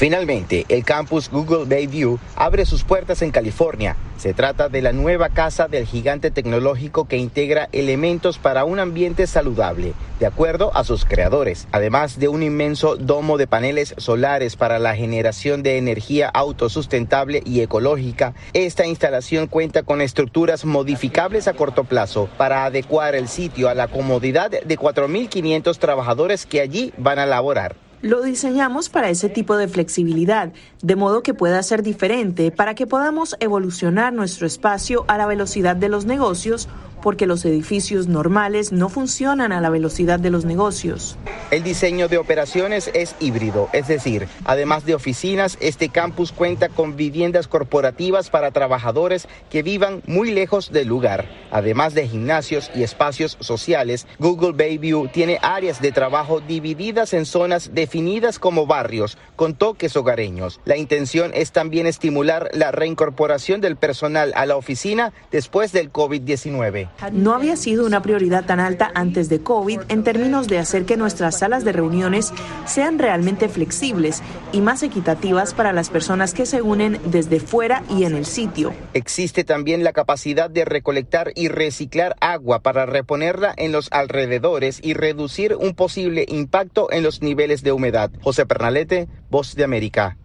Finalmente, 0.00 0.64
el 0.70 0.82
campus 0.82 1.28
Google 1.28 1.66
Bayview 1.66 2.18
abre 2.34 2.64
sus 2.64 2.84
puertas 2.84 3.20
en 3.20 3.32
California. 3.32 3.98
Se 4.16 4.32
trata 4.32 4.70
de 4.70 4.80
la 4.80 4.94
nueva 4.94 5.28
casa 5.28 5.68
del 5.68 5.84
gigante 5.84 6.30
tecnológico 6.30 7.06
que 7.06 7.18
integra 7.18 7.68
elementos 7.72 8.38
para 8.38 8.64
un 8.64 8.80
ambiente 8.80 9.26
saludable, 9.26 9.92
de 10.18 10.24
acuerdo 10.24 10.74
a 10.74 10.84
sus 10.84 11.04
creadores. 11.04 11.68
Además 11.70 12.18
de 12.18 12.28
un 12.28 12.42
inmenso 12.42 12.96
domo 12.96 13.36
de 13.36 13.46
paneles 13.46 13.94
solares 13.98 14.56
para 14.56 14.78
la 14.78 14.96
generación 14.96 15.62
de 15.62 15.76
energía 15.76 16.30
autosustentable 16.30 17.42
y 17.44 17.60
ecológica, 17.60 18.32
esta 18.54 18.86
instalación 18.86 19.48
cuenta 19.48 19.82
con 19.82 20.00
estructuras 20.00 20.64
modificables 20.64 21.46
a 21.46 21.52
corto 21.52 21.84
plazo 21.84 22.30
para 22.38 22.64
adecuar 22.64 23.14
el 23.14 23.28
sitio 23.28 23.68
a 23.68 23.74
la 23.74 23.86
comodidad 23.86 24.50
de 24.50 24.78
4.500 24.78 25.76
trabajadores 25.76 26.46
que 26.46 26.62
allí 26.62 26.90
van 26.96 27.18
a 27.18 27.26
laborar. 27.26 27.89
Lo 28.02 28.22
diseñamos 28.22 28.88
para 28.88 29.10
ese 29.10 29.28
tipo 29.28 29.58
de 29.58 29.68
flexibilidad, 29.68 30.54
de 30.80 30.96
modo 30.96 31.22
que 31.22 31.34
pueda 31.34 31.62
ser 31.62 31.82
diferente, 31.82 32.50
para 32.50 32.74
que 32.74 32.86
podamos 32.86 33.36
evolucionar 33.40 34.14
nuestro 34.14 34.46
espacio 34.46 35.04
a 35.06 35.18
la 35.18 35.26
velocidad 35.26 35.76
de 35.76 35.90
los 35.90 36.06
negocios, 36.06 36.66
porque 37.02 37.26
los 37.26 37.44
edificios 37.44 38.06
normales 38.06 38.72
no 38.72 38.88
funcionan 38.88 39.52
a 39.52 39.60
la 39.60 39.70
velocidad 39.70 40.20
de 40.20 40.30
los 40.30 40.44
negocios. 40.44 41.16
El 41.50 41.62
diseño 41.62 42.08
de 42.08 42.18
operaciones 42.18 42.90
es 42.94 43.14
híbrido, 43.18 43.68
es 43.72 43.88
decir, 43.88 44.28
además 44.44 44.84
de 44.84 44.94
oficinas, 44.94 45.58
este 45.60 45.88
campus 45.88 46.32
cuenta 46.32 46.68
con 46.68 46.96
viviendas 46.96 47.48
corporativas 47.48 48.30
para 48.30 48.50
trabajadores 48.50 49.26
que 49.50 49.62
vivan 49.62 50.02
muy 50.06 50.30
lejos 50.30 50.70
del 50.72 50.88
lugar. 50.88 51.28
Además 51.50 51.94
de 51.94 52.06
gimnasios 52.06 52.70
y 52.74 52.82
espacios 52.82 53.36
sociales, 53.40 54.06
Google 54.18 54.52
Bayview 54.52 55.08
tiene 55.08 55.38
áreas 55.42 55.80
de 55.80 55.92
trabajo 55.92 56.40
divididas 56.40 57.14
en 57.14 57.26
zonas 57.26 57.70
definidas 57.74 58.38
como 58.38 58.66
barrios, 58.66 59.18
con 59.36 59.54
toques 59.54 59.96
hogareños. 59.96 60.60
La 60.64 60.76
intención 60.76 61.32
es 61.34 61.52
también 61.52 61.86
estimular 61.86 62.50
la 62.52 62.70
reincorporación 62.70 63.60
del 63.60 63.76
personal 63.76 64.32
a 64.36 64.46
la 64.46 64.56
oficina 64.56 65.12
después 65.30 65.72
del 65.72 65.92
COVID-19. 65.92 66.89
No 67.12 67.34
había 67.34 67.56
sido 67.56 67.86
una 67.86 68.02
prioridad 68.02 68.44
tan 68.44 68.60
alta 68.60 68.90
antes 68.94 69.28
de 69.28 69.40
COVID 69.40 69.80
en 69.88 70.04
términos 70.04 70.48
de 70.48 70.58
hacer 70.58 70.84
que 70.84 70.96
nuestras 70.96 71.38
salas 71.38 71.64
de 71.64 71.72
reuniones 71.72 72.32
sean 72.66 72.98
realmente 72.98 73.48
flexibles 73.48 74.22
y 74.52 74.60
más 74.60 74.82
equitativas 74.82 75.54
para 75.54 75.72
las 75.72 75.88
personas 75.88 76.34
que 76.34 76.46
se 76.46 76.62
unen 76.62 77.00
desde 77.06 77.40
fuera 77.40 77.82
y 77.88 78.04
en 78.04 78.14
el 78.14 78.26
sitio. 78.26 78.72
Existe 78.92 79.44
también 79.44 79.84
la 79.84 79.92
capacidad 79.92 80.50
de 80.50 80.64
recolectar 80.64 81.32
y 81.34 81.48
reciclar 81.48 82.16
agua 82.20 82.60
para 82.60 82.86
reponerla 82.86 83.54
en 83.56 83.72
los 83.72 83.88
alrededores 83.92 84.80
y 84.82 84.94
reducir 84.94 85.56
un 85.56 85.74
posible 85.74 86.26
impacto 86.28 86.90
en 86.92 87.02
los 87.02 87.22
niveles 87.22 87.62
de 87.62 87.72
humedad. 87.72 88.10
José 88.22 88.46
Pernalete, 88.46 89.08
Voz 89.30 89.54
de 89.54 89.64
América. 89.64 90.16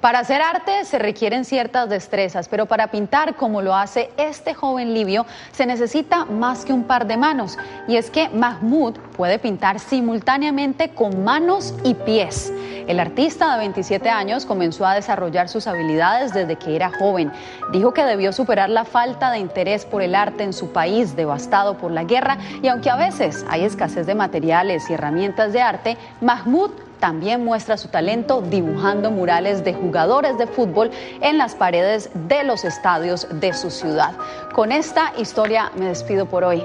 Para 0.00 0.20
hacer 0.20 0.40
arte 0.40 0.84
se 0.84 1.00
requieren 1.00 1.44
ciertas 1.44 1.88
destrezas, 1.88 2.48
pero 2.48 2.66
para 2.66 2.86
pintar 2.86 3.34
como 3.34 3.62
lo 3.62 3.74
hace 3.74 4.10
este 4.16 4.54
joven 4.54 4.94
libio 4.94 5.26
se 5.50 5.66
necesita 5.66 6.24
más 6.24 6.64
que 6.64 6.72
un 6.72 6.84
par 6.84 7.08
de 7.08 7.16
manos. 7.16 7.58
Y 7.88 7.96
es 7.96 8.08
que 8.08 8.28
Mahmoud 8.28 8.94
puede 9.16 9.40
pintar 9.40 9.80
simultáneamente 9.80 10.90
con 10.90 11.24
manos 11.24 11.74
y 11.82 11.94
pies. 11.94 12.52
El 12.86 13.00
artista 13.00 13.52
de 13.52 13.58
27 13.58 14.08
años 14.08 14.46
comenzó 14.46 14.86
a 14.86 14.94
desarrollar 14.94 15.48
sus 15.48 15.66
habilidades 15.66 16.32
desde 16.32 16.54
que 16.56 16.76
era 16.76 16.92
joven. 16.96 17.32
Dijo 17.72 17.92
que 17.92 18.04
debió 18.04 18.32
superar 18.32 18.70
la 18.70 18.84
falta 18.84 19.32
de 19.32 19.40
interés 19.40 19.84
por 19.84 20.00
el 20.00 20.14
arte 20.14 20.44
en 20.44 20.52
su 20.52 20.72
país 20.72 21.16
devastado 21.16 21.76
por 21.76 21.90
la 21.90 22.04
guerra 22.04 22.38
y 22.62 22.68
aunque 22.68 22.88
a 22.88 22.96
veces 22.96 23.44
hay 23.50 23.64
escasez 23.64 24.06
de 24.06 24.14
materiales 24.14 24.88
y 24.88 24.92
herramientas 24.92 25.52
de 25.52 25.60
arte, 25.60 25.96
Mahmoud 26.20 26.70
también 26.98 27.44
muestra 27.44 27.76
su 27.76 27.88
talento 27.88 28.42
dibujando 28.42 29.10
murales 29.10 29.64
de 29.64 29.74
jugadores 29.74 30.38
de 30.38 30.46
fútbol 30.46 30.90
en 31.20 31.38
las 31.38 31.54
paredes 31.54 32.10
de 32.28 32.44
los 32.44 32.64
estadios 32.64 33.26
de 33.30 33.52
su 33.52 33.70
ciudad. 33.70 34.12
Con 34.54 34.72
esta 34.72 35.12
historia 35.16 35.70
me 35.76 35.86
despido 35.86 36.26
por 36.26 36.44
hoy. 36.44 36.64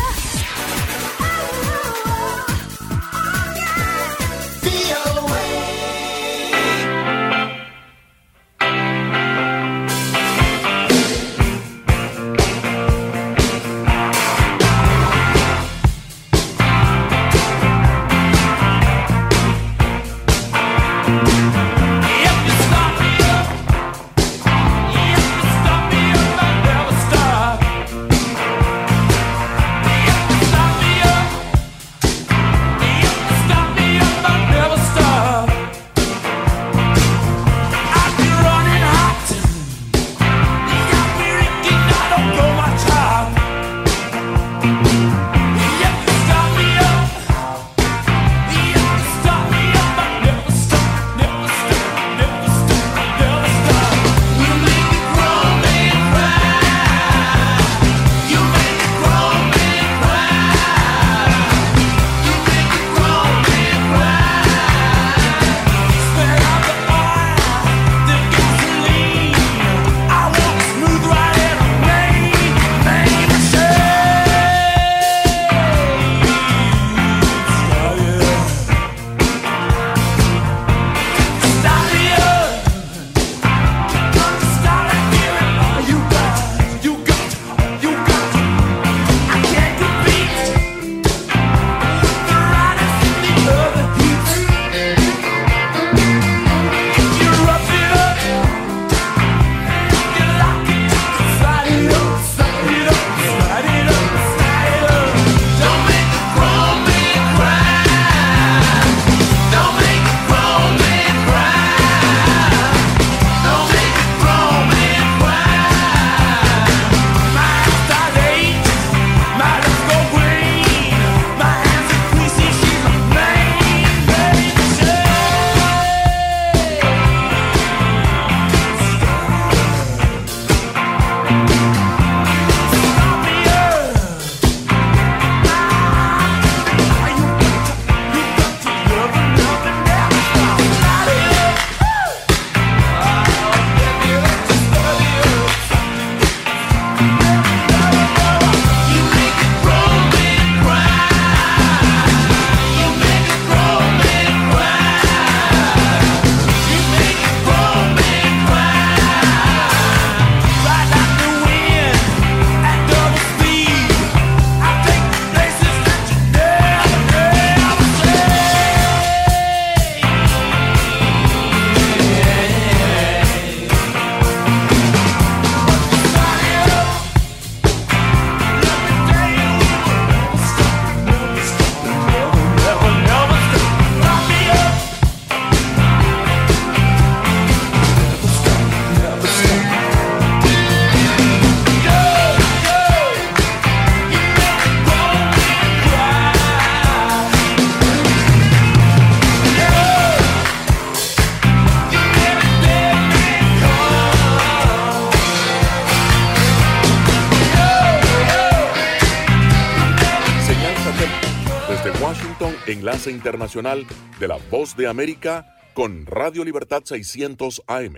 Internacional 213.09 213.87
de 214.19 214.27
la 214.27 214.37
Voz 214.51 214.75
de 214.75 214.87
América 214.87 215.55
con 215.73 216.05
Radio 216.05 216.43
Libertad 216.43 216.83
600 216.85 217.63
AM. 217.67 217.95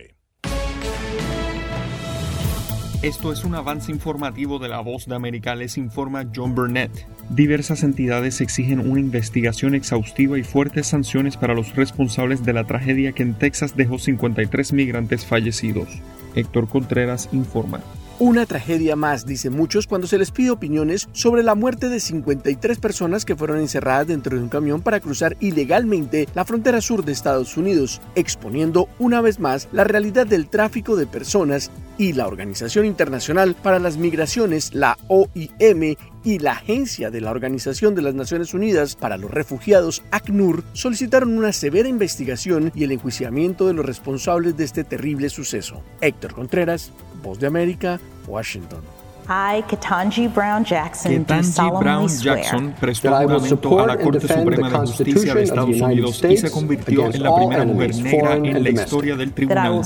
Esto 3.03 3.33
es 3.33 3.43
un 3.43 3.53
avance 3.53 3.91
informativo 3.91 4.59
de 4.59 4.69
la 4.69 4.79
voz 4.79 5.07
de 5.07 5.15
América, 5.15 5.55
les 5.55 5.77
informa 5.77 6.25
John 6.33 6.55
Burnett. 6.55 7.05
Diversas 7.29 7.83
entidades 7.83 8.39
exigen 8.39 8.79
una 8.79 9.01
investigación 9.01 9.75
exhaustiva 9.75 10.39
y 10.39 10.43
fuertes 10.43 10.87
sanciones 10.87 11.35
para 11.35 11.53
los 11.53 11.75
responsables 11.75 12.45
de 12.45 12.53
la 12.53 12.63
tragedia 12.63 13.11
que 13.11 13.23
en 13.23 13.33
Texas 13.33 13.75
dejó 13.75 13.99
53 13.99 14.71
migrantes 14.71 15.25
fallecidos. 15.25 15.89
Héctor 16.33 16.69
Contreras 16.69 17.27
informa. 17.33 17.81
Una 18.19 18.45
tragedia 18.45 18.95
más, 18.95 19.25
dicen 19.25 19.53
muchos, 19.53 19.87
cuando 19.87 20.05
se 20.05 20.19
les 20.19 20.29
pide 20.29 20.51
opiniones 20.51 21.09
sobre 21.13 21.41
la 21.41 21.55
muerte 21.55 21.89
de 21.89 21.99
53 21.99 22.77
personas 22.77 23.25
que 23.25 23.35
fueron 23.35 23.57
encerradas 23.57 24.05
dentro 24.05 24.37
de 24.37 24.43
un 24.43 24.49
camión 24.49 24.81
para 24.81 24.99
cruzar 24.99 25.35
ilegalmente 25.39 26.27
la 26.35 26.45
frontera 26.45 26.79
sur 26.79 27.03
de 27.03 27.11
Estados 27.11 27.57
Unidos, 27.57 28.01
exponiendo 28.13 28.87
una 28.99 29.19
vez 29.21 29.39
más 29.39 29.67
la 29.71 29.83
realidad 29.83 30.27
del 30.27 30.47
tráfico 30.47 30.95
de 30.95 31.07
personas 31.07 31.71
y 31.97 32.13
la 32.13 32.27
Organización 32.27 32.85
Internacional 32.85 33.55
para 33.55 33.79
las 33.79 33.97
Migraciones, 33.97 34.75
la 34.75 34.95
OIM, 35.07 35.95
y 36.23 36.39
la 36.39 36.53
Agencia 36.53 37.11
de 37.11 37.21
la 37.21 37.31
Organización 37.31 37.95
de 37.95 38.01
las 38.01 38.13
Naciones 38.13 38.53
Unidas 38.53 38.95
para 38.95 39.17
los 39.17 39.29
Refugiados, 39.29 40.03
ACNUR, 40.11 40.63
solicitaron 40.73 41.37
una 41.37 41.51
severa 41.51 41.89
investigación 41.89 42.71
y 42.73 42.85
el 42.85 42.93
enjuiciamiento 42.93 43.67
de 43.67 43.73
los 43.73 43.85
responsables 43.85 44.55
de 44.55 44.63
este 44.63 44.83
terrible 44.83 45.29
suceso. 45.29 45.83
Héctor 46.01 46.33
Contreras, 46.33 46.91
Voz 47.24 47.38
de 47.40 47.48
América, 47.48 48.00
Washington. 48.28 49.02
I, 49.28 49.63
Ketanji 49.63 50.28
Brown 50.34 50.63
Jackson, 50.63 51.26
Ketanji 51.26 51.80
Brown 51.80 52.08
Jackson 52.08 52.74
prestó 52.80 53.10
juramento 53.10 53.80
a 53.80 53.88
la 53.88 53.98
Corte 53.98 54.28
Suprema 54.28 54.69
de 54.69 54.78
Justicia 54.78 55.36
de 55.36 55.44
Estados 55.44 55.82
Unidos 55.82 56.24
y 56.24 56.38
se 56.38 56.52
convirtió 56.52 57.12
en 57.12 57.24
la 57.24 57.36
primera 57.36 57.65
mujer 57.65 57.96
negra 57.96 58.36
en 58.36 58.63
la 58.63 58.69
historia 58.69 59.15
del 59.15 59.32
tribunal. 59.32 59.82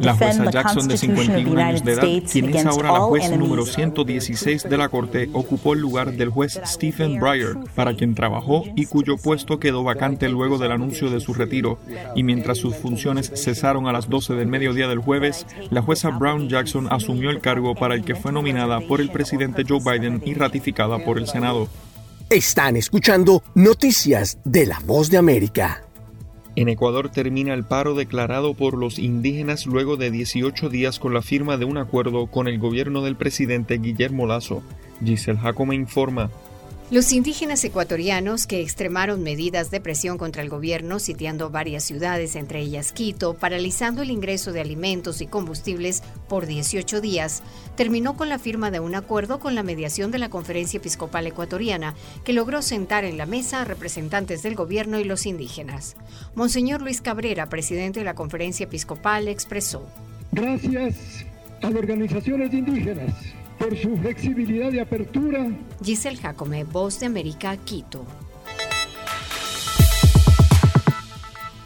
La 0.00 0.14
jueza 0.14 0.50
Jackson, 0.50 0.88
de 0.88 0.96
51 0.96 1.60
años 1.60 1.84
de 1.84 1.92
edad, 1.92 2.02
quien 2.30 2.54
es 2.54 2.66
ahora 2.66 2.92
la 2.92 3.00
juez 3.00 3.30
número 3.36 3.64
116 3.64 4.64
de 4.64 4.76
la 4.76 4.88
Corte, 4.88 5.30
ocupó 5.32 5.74
el 5.74 5.80
lugar 5.80 6.12
del 6.12 6.30
juez 6.30 6.60
Stephen 6.64 7.18
Breyer, 7.18 7.56
para 7.74 7.94
quien 7.94 8.14
trabajó 8.14 8.64
y 8.74 8.86
cuyo 8.86 9.16
puesto 9.16 9.58
quedó 9.58 9.84
vacante 9.84 10.28
luego 10.28 10.58
del 10.58 10.72
anuncio 10.72 11.10
de 11.10 11.20
su 11.20 11.34
retiro. 11.34 11.78
Y 12.14 12.22
mientras 12.22 12.58
sus 12.58 12.76
funciones 12.76 13.32
cesaron 13.34 13.86
a 13.86 13.92
las 13.92 14.08
12 14.08 14.34
del 14.34 14.48
mediodía 14.48 14.88
del 14.88 14.98
jueves, 14.98 15.46
la 15.70 15.82
jueza 15.82 16.10
Brown 16.10 16.48
Jackson 16.48 16.88
asumió 16.90 17.30
el 17.30 17.40
cargo 17.40 17.74
para 17.74 17.94
el 17.94 18.04
que 18.04 18.14
fue 18.14 18.32
por 18.88 19.00
el 19.00 19.10
presidente 19.10 19.64
Joe 19.68 19.80
Biden 19.80 20.22
y 20.24 20.34
ratificada 20.34 21.04
por 21.04 21.18
el 21.18 21.26
Senado. 21.26 21.68
Están 22.30 22.76
escuchando 22.76 23.42
Noticias 23.54 24.38
de 24.44 24.66
la 24.66 24.80
Voz 24.86 25.10
de 25.10 25.18
América. 25.18 25.82
En 26.56 26.68
Ecuador 26.70 27.10
termina 27.10 27.52
el 27.52 27.64
paro 27.64 27.94
declarado 27.94 28.54
por 28.54 28.78
los 28.78 28.98
indígenas 28.98 29.66
luego 29.66 29.96
de 29.96 30.10
18 30.10 30.70
días 30.70 30.98
con 30.98 31.12
la 31.12 31.20
firma 31.20 31.58
de 31.58 31.66
un 31.66 31.76
acuerdo 31.76 32.26
con 32.28 32.48
el 32.48 32.58
gobierno 32.58 33.02
del 33.02 33.14
presidente 33.14 33.76
Guillermo 33.76 34.26
Lazo. 34.26 34.62
Giselle 35.04 35.38
Jacome 35.38 35.74
informa. 35.74 36.30
Los 36.88 37.12
indígenas 37.12 37.64
ecuatorianos 37.64 38.46
que 38.46 38.60
extremaron 38.60 39.24
medidas 39.24 39.72
de 39.72 39.80
presión 39.80 40.18
contra 40.18 40.42
el 40.42 40.48
gobierno, 40.48 41.00
sitiando 41.00 41.50
varias 41.50 41.82
ciudades, 41.82 42.36
entre 42.36 42.60
ellas 42.60 42.92
Quito, 42.92 43.34
paralizando 43.34 44.02
el 44.02 44.12
ingreso 44.12 44.52
de 44.52 44.60
alimentos 44.60 45.20
y 45.20 45.26
combustibles 45.26 46.04
por 46.28 46.46
18 46.46 47.00
días, 47.00 47.42
terminó 47.74 48.16
con 48.16 48.28
la 48.28 48.38
firma 48.38 48.70
de 48.70 48.78
un 48.78 48.94
acuerdo 48.94 49.40
con 49.40 49.56
la 49.56 49.64
mediación 49.64 50.12
de 50.12 50.20
la 50.20 50.28
Conferencia 50.28 50.78
Episcopal 50.78 51.26
Ecuatoriana, 51.26 51.96
que 52.22 52.32
logró 52.32 52.62
sentar 52.62 53.04
en 53.04 53.18
la 53.18 53.26
mesa 53.26 53.62
a 53.62 53.64
representantes 53.64 54.44
del 54.44 54.54
gobierno 54.54 55.00
y 55.00 55.04
los 55.04 55.26
indígenas. 55.26 55.96
Monseñor 56.36 56.82
Luis 56.82 57.00
Cabrera, 57.00 57.48
presidente 57.48 57.98
de 57.98 58.04
la 58.04 58.14
Conferencia 58.14 58.62
Episcopal, 58.62 59.26
expresó. 59.26 59.84
Gracias 60.30 60.94
a 61.62 61.66
las 61.68 61.74
organizaciones 61.74 62.54
indígenas 62.54 63.12
por 63.58 63.76
su 63.76 63.96
flexibilidad 63.96 64.72
y 64.72 64.78
apertura. 64.78 65.46
Giselle 65.82 66.16
Jacome, 66.16 66.64
Voz 66.64 67.00
de 67.00 67.06
América, 67.06 67.56
Quito. 67.56 68.04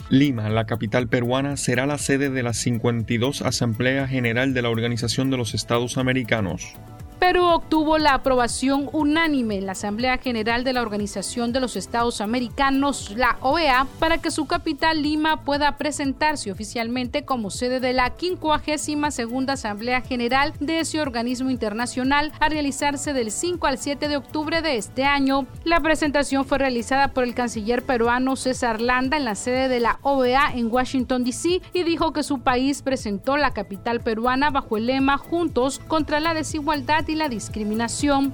Lima, 0.08 0.48
la 0.48 0.66
capital 0.66 1.08
peruana, 1.08 1.56
será 1.56 1.86
la 1.86 1.96
sede 1.96 2.30
de 2.30 2.42
la 2.42 2.52
52 2.52 3.42
Asamblea 3.42 4.08
General 4.08 4.52
de 4.52 4.62
la 4.62 4.68
Organización 4.68 5.30
de 5.30 5.36
los 5.36 5.54
Estados 5.54 5.98
Americanos. 5.98 6.74
Perú 7.20 7.44
obtuvo 7.44 7.98
la 7.98 8.14
aprobación 8.14 8.88
unánime 8.94 9.58
en 9.58 9.66
la 9.66 9.72
Asamblea 9.72 10.16
General 10.16 10.64
de 10.64 10.72
la 10.72 10.80
Organización 10.80 11.52
de 11.52 11.60
los 11.60 11.76
Estados 11.76 12.22
Americanos, 12.22 13.12
la 13.14 13.36
OEA, 13.42 13.86
para 13.98 14.16
que 14.16 14.30
su 14.30 14.46
capital 14.46 15.02
Lima 15.02 15.44
pueda 15.44 15.76
presentarse 15.76 16.50
oficialmente 16.50 17.26
como 17.26 17.50
sede 17.50 17.78
de 17.78 17.92
la 17.92 18.14
52 18.16 19.50
Asamblea 19.50 20.00
General 20.00 20.54
de 20.60 20.80
ese 20.80 21.02
organismo 21.02 21.50
internacional 21.50 22.32
a 22.40 22.48
realizarse 22.48 23.12
del 23.12 23.30
5 23.30 23.66
al 23.66 23.76
7 23.76 24.08
de 24.08 24.16
octubre 24.16 24.62
de 24.62 24.78
este 24.78 25.04
año. 25.04 25.46
La 25.64 25.80
presentación 25.80 26.46
fue 26.46 26.56
realizada 26.56 27.08
por 27.08 27.24
el 27.24 27.34
canciller 27.34 27.82
peruano 27.82 28.34
César 28.34 28.80
Landa 28.80 29.18
en 29.18 29.26
la 29.26 29.34
sede 29.34 29.68
de 29.68 29.80
la 29.80 29.98
OEA 30.00 30.52
en 30.54 30.72
Washington, 30.72 31.24
D.C. 31.24 31.60
y 31.74 31.82
dijo 31.82 32.14
que 32.14 32.22
su 32.22 32.40
país 32.40 32.80
presentó 32.80 33.36
la 33.36 33.50
capital 33.50 34.00
peruana 34.00 34.48
bajo 34.48 34.78
el 34.78 34.86
lema 34.86 35.18
Juntos 35.18 35.80
contra 35.86 36.18
la 36.18 36.32
desigualdad 36.32 37.04
y 37.10 37.14
la 37.16 37.28
discriminación. 37.28 38.32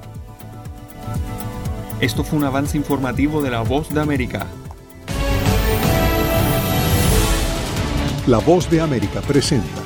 Esto 2.01 2.23
fue 2.23 2.39
un 2.39 2.45
avance 2.45 2.77
informativo 2.77 3.41
de 3.41 3.51
La 3.51 3.63
Voz 3.63 3.93
de 3.93 4.01
América. 4.01 4.47
La 8.27 8.39
Voz 8.39 8.69
de 8.71 8.81
América 8.81 9.21
presenta 9.23 9.86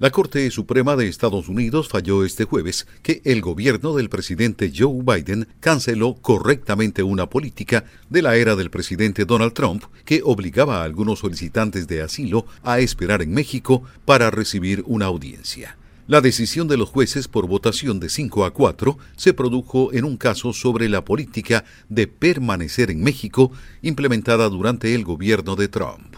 La 0.00 0.10
Corte 0.10 0.48
Suprema 0.52 0.94
de 0.94 1.08
Estados 1.08 1.48
Unidos 1.48 1.88
falló 1.88 2.24
este 2.24 2.44
jueves 2.44 2.86
que 3.02 3.20
el 3.24 3.40
gobierno 3.40 3.96
del 3.96 4.08
presidente 4.08 4.72
Joe 4.72 5.02
Biden 5.02 5.48
canceló 5.58 6.14
correctamente 6.14 7.02
una 7.02 7.28
política 7.28 7.84
de 8.08 8.22
la 8.22 8.36
era 8.36 8.54
del 8.54 8.70
presidente 8.70 9.24
Donald 9.24 9.54
Trump 9.54 9.82
que 10.04 10.20
obligaba 10.24 10.82
a 10.82 10.84
algunos 10.84 11.18
solicitantes 11.18 11.88
de 11.88 12.02
asilo 12.02 12.46
a 12.62 12.78
esperar 12.78 13.22
en 13.22 13.32
México 13.32 13.82
para 14.04 14.30
recibir 14.30 14.84
una 14.86 15.06
audiencia. 15.06 15.76
La 16.06 16.20
decisión 16.20 16.68
de 16.68 16.76
los 16.76 16.90
jueces 16.90 17.26
por 17.26 17.48
votación 17.48 17.98
de 17.98 18.08
5 18.08 18.44
a 18.44 18.52
4 18.52 18.96
se 19.16 19.34
produjo 19.34 19.92
en 19.92 20.04
un 20.04 20.16
caso 20.16 20.52
sobre 20.52 20.88
la 20.88 21.04
política 21.04 21.64
de 21.88 22.06
permanecer 22.06 22.92
en 22.92 23.02
México 23.02 23.50
implementada 23.82 24.48
durante 24.48 24.94
el 24.94 25.02
gobierno 25.02 25.56
de 25.56 25.66
Trump. 25.66 26.17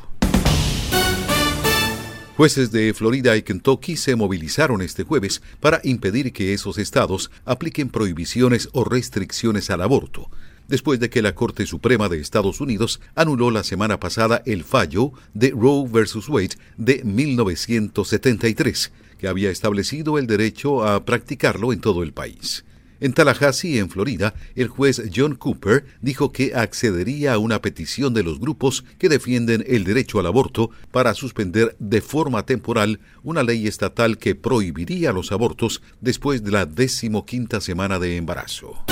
Jueces 2.41 2.72
de 2.72 2.95
Florida 2.95 3.36
y 3.36 3.43
Kentucky 3.43 3.99
se 3.99 4.16
movilizaron 4.16 4.80
este 4.80 5.05
jueves 5.05 5.43
para 5.61 5.82
impedir 5.84 6.32
que 6.32 6.55
esos 6.55 6.78
estados 6.78 7.30
apliquen 7.45 7.91
prohibiciones 7.91 8.70
o 8.72 8.82
restricciones 8.82 9.68
al 9.68 9.82
aborto, 9.82 10.30
después 10.66 10.99
de 11.01 11.11
que 11.11 11.20
la 11.20 11.34
Corte 11.34 11.66
Suprema 11.66 12.09
de 12.09 12.18
Estados 12.18 12.62
Unidos 12.62 13.03
anuló 13.14 13.51
la 13.51 13.62
semana 13.62 14.01
pasada 14.01 14.43
el 14.47 14.64
fallo 14.64 15.12
de 15.34 15.51
Roe 15.51 15.86
vs. 15.86 16.30
Wade 16.30 16.57
de 16.78 17.05
1973, 17.05 18.91
que 19.18 19.28
había 19.28 19.51
establecido 19.51 20.16
el 20.16 20.26
derecho 20.26 20.82
a 20.82 21.05
practicarlo 21.05 21.74
en 21.74 21.82
todo 21.82 22.03
el 22.03 22.14
país. 22.14 22.64
En 23.01 23.14
Tallahassee, 23.14 23.78
en 23.78 23.88
Florida, 23.88 24.34
el 24.55 24.68
juez 24.68 25.03
John 25.14 25.34
Cooper 25.34 25.86
dijo 26.03 26.32
que 26.32 26.55
accedería 26.55 27.32
a 27.32 27.38
una 27.38 27.62
petición 27.62 28.12
de 28.12 28.22
los 28.22 28.38
grupos 28.38 28.84
que 28.98 29.09
defienden 29.09 29.64
el 29.66 29.84
derecho 29.84 30.20
al 30.20 30.26
aborto 30.26 30.70
para 30.92 31.14
suspender 31.14 31.76
de 31.78 32.03
forma 32.03 32.44
temporal 32.44 33.01
una 33.22 33.42
ley 33.42 33.66
estatal 33.66 34.18
que 34.18 34.34
prohibiría 34.34 35.12
los 35.12 35.32
abortos 35.32 35.82
después 36.01 36.44
de 36.44 36.51
la 36.51 36.66
decimoquinta 36.66 37.61
semana 37.61 37.98
de 37.98 38.16
embarazo. 38.16 38.84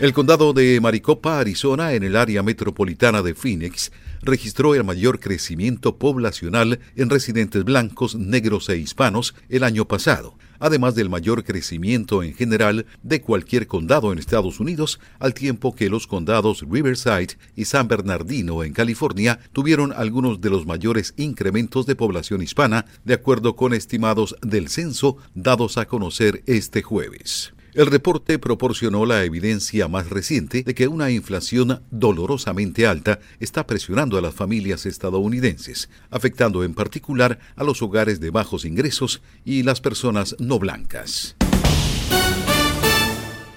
El 0.00 0.12
condado 0.12 0.52
de 0.52 0.80
Maricopa, 0.80 1.38
Arizona, 1.38 1.94
en 1.94 2.02
el 2.02 2.16
área 2.16 2.42
metropolitana 2.42 3.22
de 3.22 3.34
Phoenix, 3.34 3.92
registró 4.22 4.74
el 4.74 4.84
mayor 4.84 5.20
crecimiento 5.20 5.96
poblacional 5.96 6.80
en 6.96 7.08
residentes 7.08 7.64
blancos, 7.64 8.16
negros 8.16 8.68
e 8.68 8.76
hispanos 8.76 9.34
el 9.48 9.62
año 9.62 9.86
pasado, 9.86 10.36
además 10.58 10.94
del 10.94 11.08
mayor 11.08 11.44
crecimiento 11.44 12.22
en 12.22 12.34
general 12.34 12.86
de 13.02 13.20
cualquier 13.20 13.66
condado 13.66 14.12
en 14.12 14.18
Estados 14.18 14.60
Unidos, 14.60 15.00
al 15.18 15.34
tiempo 15.34 15.74
que 15.74 15.88
los 15.88 16.06
condados 16.06 16.64
Riverside 16.68 17.36
y 17.56 17.64
San 17.64 17.88
Bernardino 17.88 18.62
en 18.64 18.72
California 18.72 19.40
tuvieron 19.52 19.92
algunos 19.92 20.40
de 20.40 20.50
los 20.50 20.66
mayores 20.66 21.14
incrementos 21.16 21.86
de 21.86 21.96
población 21.96 22.42
hispana, 22.42 22.86
de 23.04 23.14
acuerdo 23.14 23.56
con 23.56 23.72
estimados 23.72 24.36
del 24.42 24.68
censo 24.68 25.16
dados 25.34 25.78
a 25.78 25.86
conocer 25.86 26.42
este 26.46 26.82
jueves. 26.82 27.53
El 27.74 27.86
reporte 27.86 28.38
proporcionó 28.38 29.04
la 29.04 29.24
evidencia 29.24 29.88
más 29.88 30.08
reciente 30.08 30.62
de 30.62 30.76
que 30.76 30.86
una 30.86 31.10
inflación 31.10 31.82
dolorosamente 31.90 32.86
alta 32.86 33.18
está 33.40 33.66
presionando 33.66 34.16
a 34.16 34.20
las 34.20 34.32
familias 34.32 34.86
estadounidenses, 34.86 35.90
afectando 36.08 36.62
en 36.62 36.74
particular 36.74 37.40
a 37.56 37.64
los 37.64 37.82
hogares 37.82 38.20
de 38.20 38.30
bajos 38.30 38.64
ingresos 38.64 39.22
y 39.44 39.64
las 39.64 39.80
personas 39.80 40.36
no 40.38 40.60
blancas. 40.60 41.34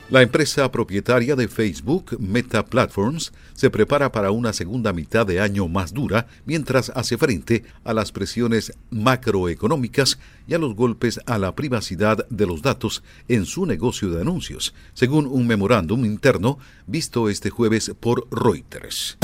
La 0.10 0.22
empresa 0.22 0.72
propietaria 0.72 1.36
de 1.36 1.50
Facebook, 1.50 2.16
Meta 2.18 2.64
Platforms, 2.66 3.34
se 3.54 3.70
prepara 3.70 4.10
para 4.10 4.32
una 4.32 4.54
segunda 4.54 4.94
mitad 4.94 5.28
de 5.28 5.42
año 5.42 5.68
más 5.68 5.94
dura 5.94 6.28
mientras 6.46 6.94
hace 6.96 7.18
frente 7.18 7.66
a 7.84 7.94
las 7.94 8.14
presiones 8.14 8.72
macroeconómicas 8.90 10.18
y 10.48 10.54
a 10.54 10.60
los 10.60 10.76
golpes 10.76 11.20
a 11.26 11.38
la 11.38 11.54
privacidad 11.56 12.26
de 12.30 12.46
los 12.46 12.62
datos 12.62 13.04
en 13.28 13.46
su 13.46 13.66
negocio 13.66 14.10
de 14.10 14.22
anuncios, 14.22 14.74
según 14.94 15.28
un 15.28 15.46
memorándum 15.46 16.06
interno 16.06 16.58
visto 16.86 17.28
este 17.28 17.50
jueves 17.50 17.92
por 18.00 18.30
Reuters. 18.32 19.18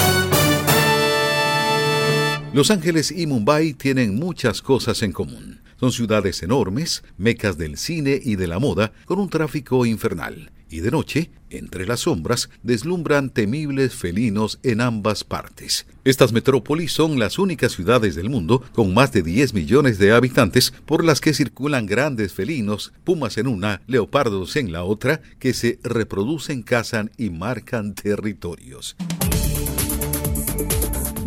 Los 2.52 2.72
Ángeles 2.72 3.10
y 3.10 3.26
Mumbai 3.26 3.74
tienen 3.74 4.16
muchas 4.16 4.62
cosas 4.62 5.02
en 5.02 5.14
común. 5.14 5.62
Son 5.80 5.94
ciudades 5.94 6.44
enormes, 6.44 7.04
mecas 7.18 7.58
del 7.58 7.78
cine 7.78 8.20
y 8.22 8.36
de 8.36 8.48
la 8.48 8.60
moda, 8.60 8.92
con 9.06 9.20
un 9.20 9.30
tráfico 9.30 9.86
infernal 9.86 10.52
y 10.74 10.80
de 10.80 10.90
noche, 10.90 11.30
entre 11.52 11.86
las 11.86 12.00
sombras, 12.00 12.50
deslumbran 12.64 13.30
temibles 13.30 13.94
felinos 13.94 14.58
en 14.64 14.82
ambas 14.82 15.24
partes. 15.24 15.86
Estas 16.04 16.34
metrópolis 16.34 16.92
son 16.92 17.20
las 17.20 17.38
únicas 17.38 17.74
ciudades 17.74 18.16
del 18.16 18.32
mundo 18.32 18.64
con 18.74 18.92
más 18.92 19.12
de 19.12 19.22
10 19.22 19.54
millones 19.54 20.00
de 20.00 20.14
habitantes 20.14 20.74
por 20.88 21.06
las 21.06 21.22
que 21.22 21.36
circulan 21.36 21.86
grandes 21.86 22.34
felinos, 22.34 22.92
pumas 23.04 23.38
en 23.38 23.46
una, 23.46 23.84
leopardos 23.86 24.56
en 24.56 24.72
la 24.72 24.84
otra, 24.84 25.22
que 25.38 25.54
se 25.54 25.78
reproducen, 25.84 26.64
cazan 26.64 27.12
y 27.20 27.30
marcan 27.30 27.94
territorios. 27.94 28.96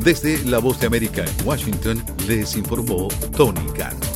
Desde 0.01 0.45
La 0.45 0.59
Voz 0.59 0.81
de 0.81 0.89
América 0.89 1.25
en 1.25 1.47
Washington 1.47 2.03
les 2.27 2.57
informó 2.57 3.07
Tony 3.37 3.65
Cano. 3.77 4.16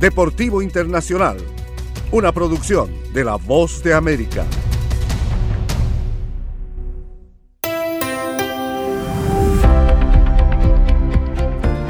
Deportivo 0.00 0.62
Internacional, 0.62 1.36
una 2.10 2.32
producción 2.32 2.90
de 3.12 3.22
La 3.22 3.36
Voz 3.36 3.82
de 3.82 3.92
América. 3.92 4.46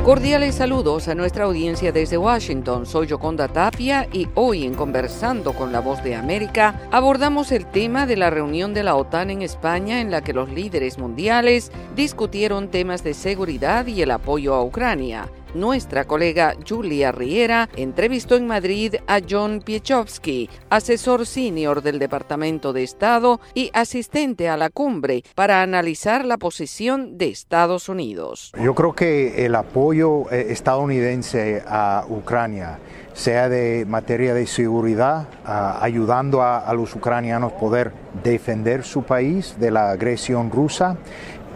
Cordiales 0.05 0.57
saludos 0.57 1.07
a 1.07 1.15
nuestra 1.15 1.45
audiencia 1.45 1.93
desde 1.93 2.19
Washington. 2.19 2.85
Soy 2.85 3.07
Yoconda 3.07 3.47
Tapia 3.47 4.09
y 4.13 4.27
hoy 4.35 4.65
en 4.65 4.75
Conversando 4.75 5.53
con 5.53 5.71
la 5.71 5.79
Voz 5.79 6.03
de 6.03 6.17
América 6.17 6.81
abordamos 6.91 7.53
el 7.53 7.65
tema 7.65 8.07
de 8.07 8.17
la 8.17 8.29
reunión 8.29 8.75
de 8.75 8.83
la 8.83 8.97
OTAN 8.97 9.31
en 9.31 9.43
España 9.43 10.01
en 10.01 10.11
la 10.11 10.21
que 10.21 10.33
los 10.33 10.51
líderes 10.51 10.99
mundiales 10.99 11.71
discutieron 11.95 12.73
temas 12.73 13.05
de 13.05 13.15
seguridad 13.15 13.87
y 13.87 14.03
el 14.03 14.11
apoyo 14.11 14.55
a 14.55 14.65
Ucrania. 14.65 15.29
Nuestra 15.55 16.05
colega 16.05 16.55
Julia 16.67 17.11
Riera 17.11 17.69
entrevistó 17.75 18.37
en 18.37 18.47
Madrid 18.47 18.95
a 19.09 19.19
John 19.29 19.63
Piechowski, 19.65 20.49
asesor 20.71 21.27
senior 21.27 21.83
del 21.83 21.99
Departamento 21.99 22.73
de 22.73 22.85
Estado 22.85 23.41
y 23.53 23.71
asistente 23.75 24.49
a 24.49 24.57
la 24.57 24.71
cumbre, 24.71 25.25
para 25.35 25.63
analizar 25.63 26.25
la 26.25 26.37
posición 26.37 27.19
de 27.19 27.31
Estados 27.31 27.89
Unidos. 27.89 28.53
Yo 28.63 28.77
creo 28.77 28.95
que 28.95 29.45
el 29.45 29.57
apoyo 29.57 30.31
eh, 30.31 30.47
estadounidense 30.51 31.65
a 31.67 32.05
Ucrania 32.09 32.79
sea 33.13 33.49
de 33.49 33.85
materia 33.87 34.35
de 34.35 34.47
seguridad, 34.47 35.27
ayudando 35.45 36.43
a, 36.43 36.59
a, 36.59 36.73
los 36.75 36.95
ucranianos 36.95 37.53
poder 37.53 37.93
defender 38.23 38.85
su 38.85 39.03
país 39.03 39.57
de 39.59 39.73
la 39.73 39.91
agresión 39.91 40.51
rusa 40.51 40.97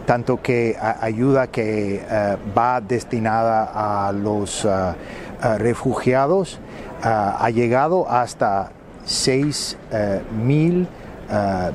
tanto 0.05 0.41
que 0.41 0.77
ayuda 0.79 1.47
que 1.47 2.03
eh, 2.09 2.37
va 2.57 2.79
destinada 2.81 4.07
a 4.07 4.11
los 4.11 4.65
eh, 4.65 4.69
eh, 4.69 5.57
refugiados 5.57 6.59
ha 7.07 7.51
llegado 7.51 8.09
hasta 8.09 8.71
6 9.05 9.77
mil 10.43 10.87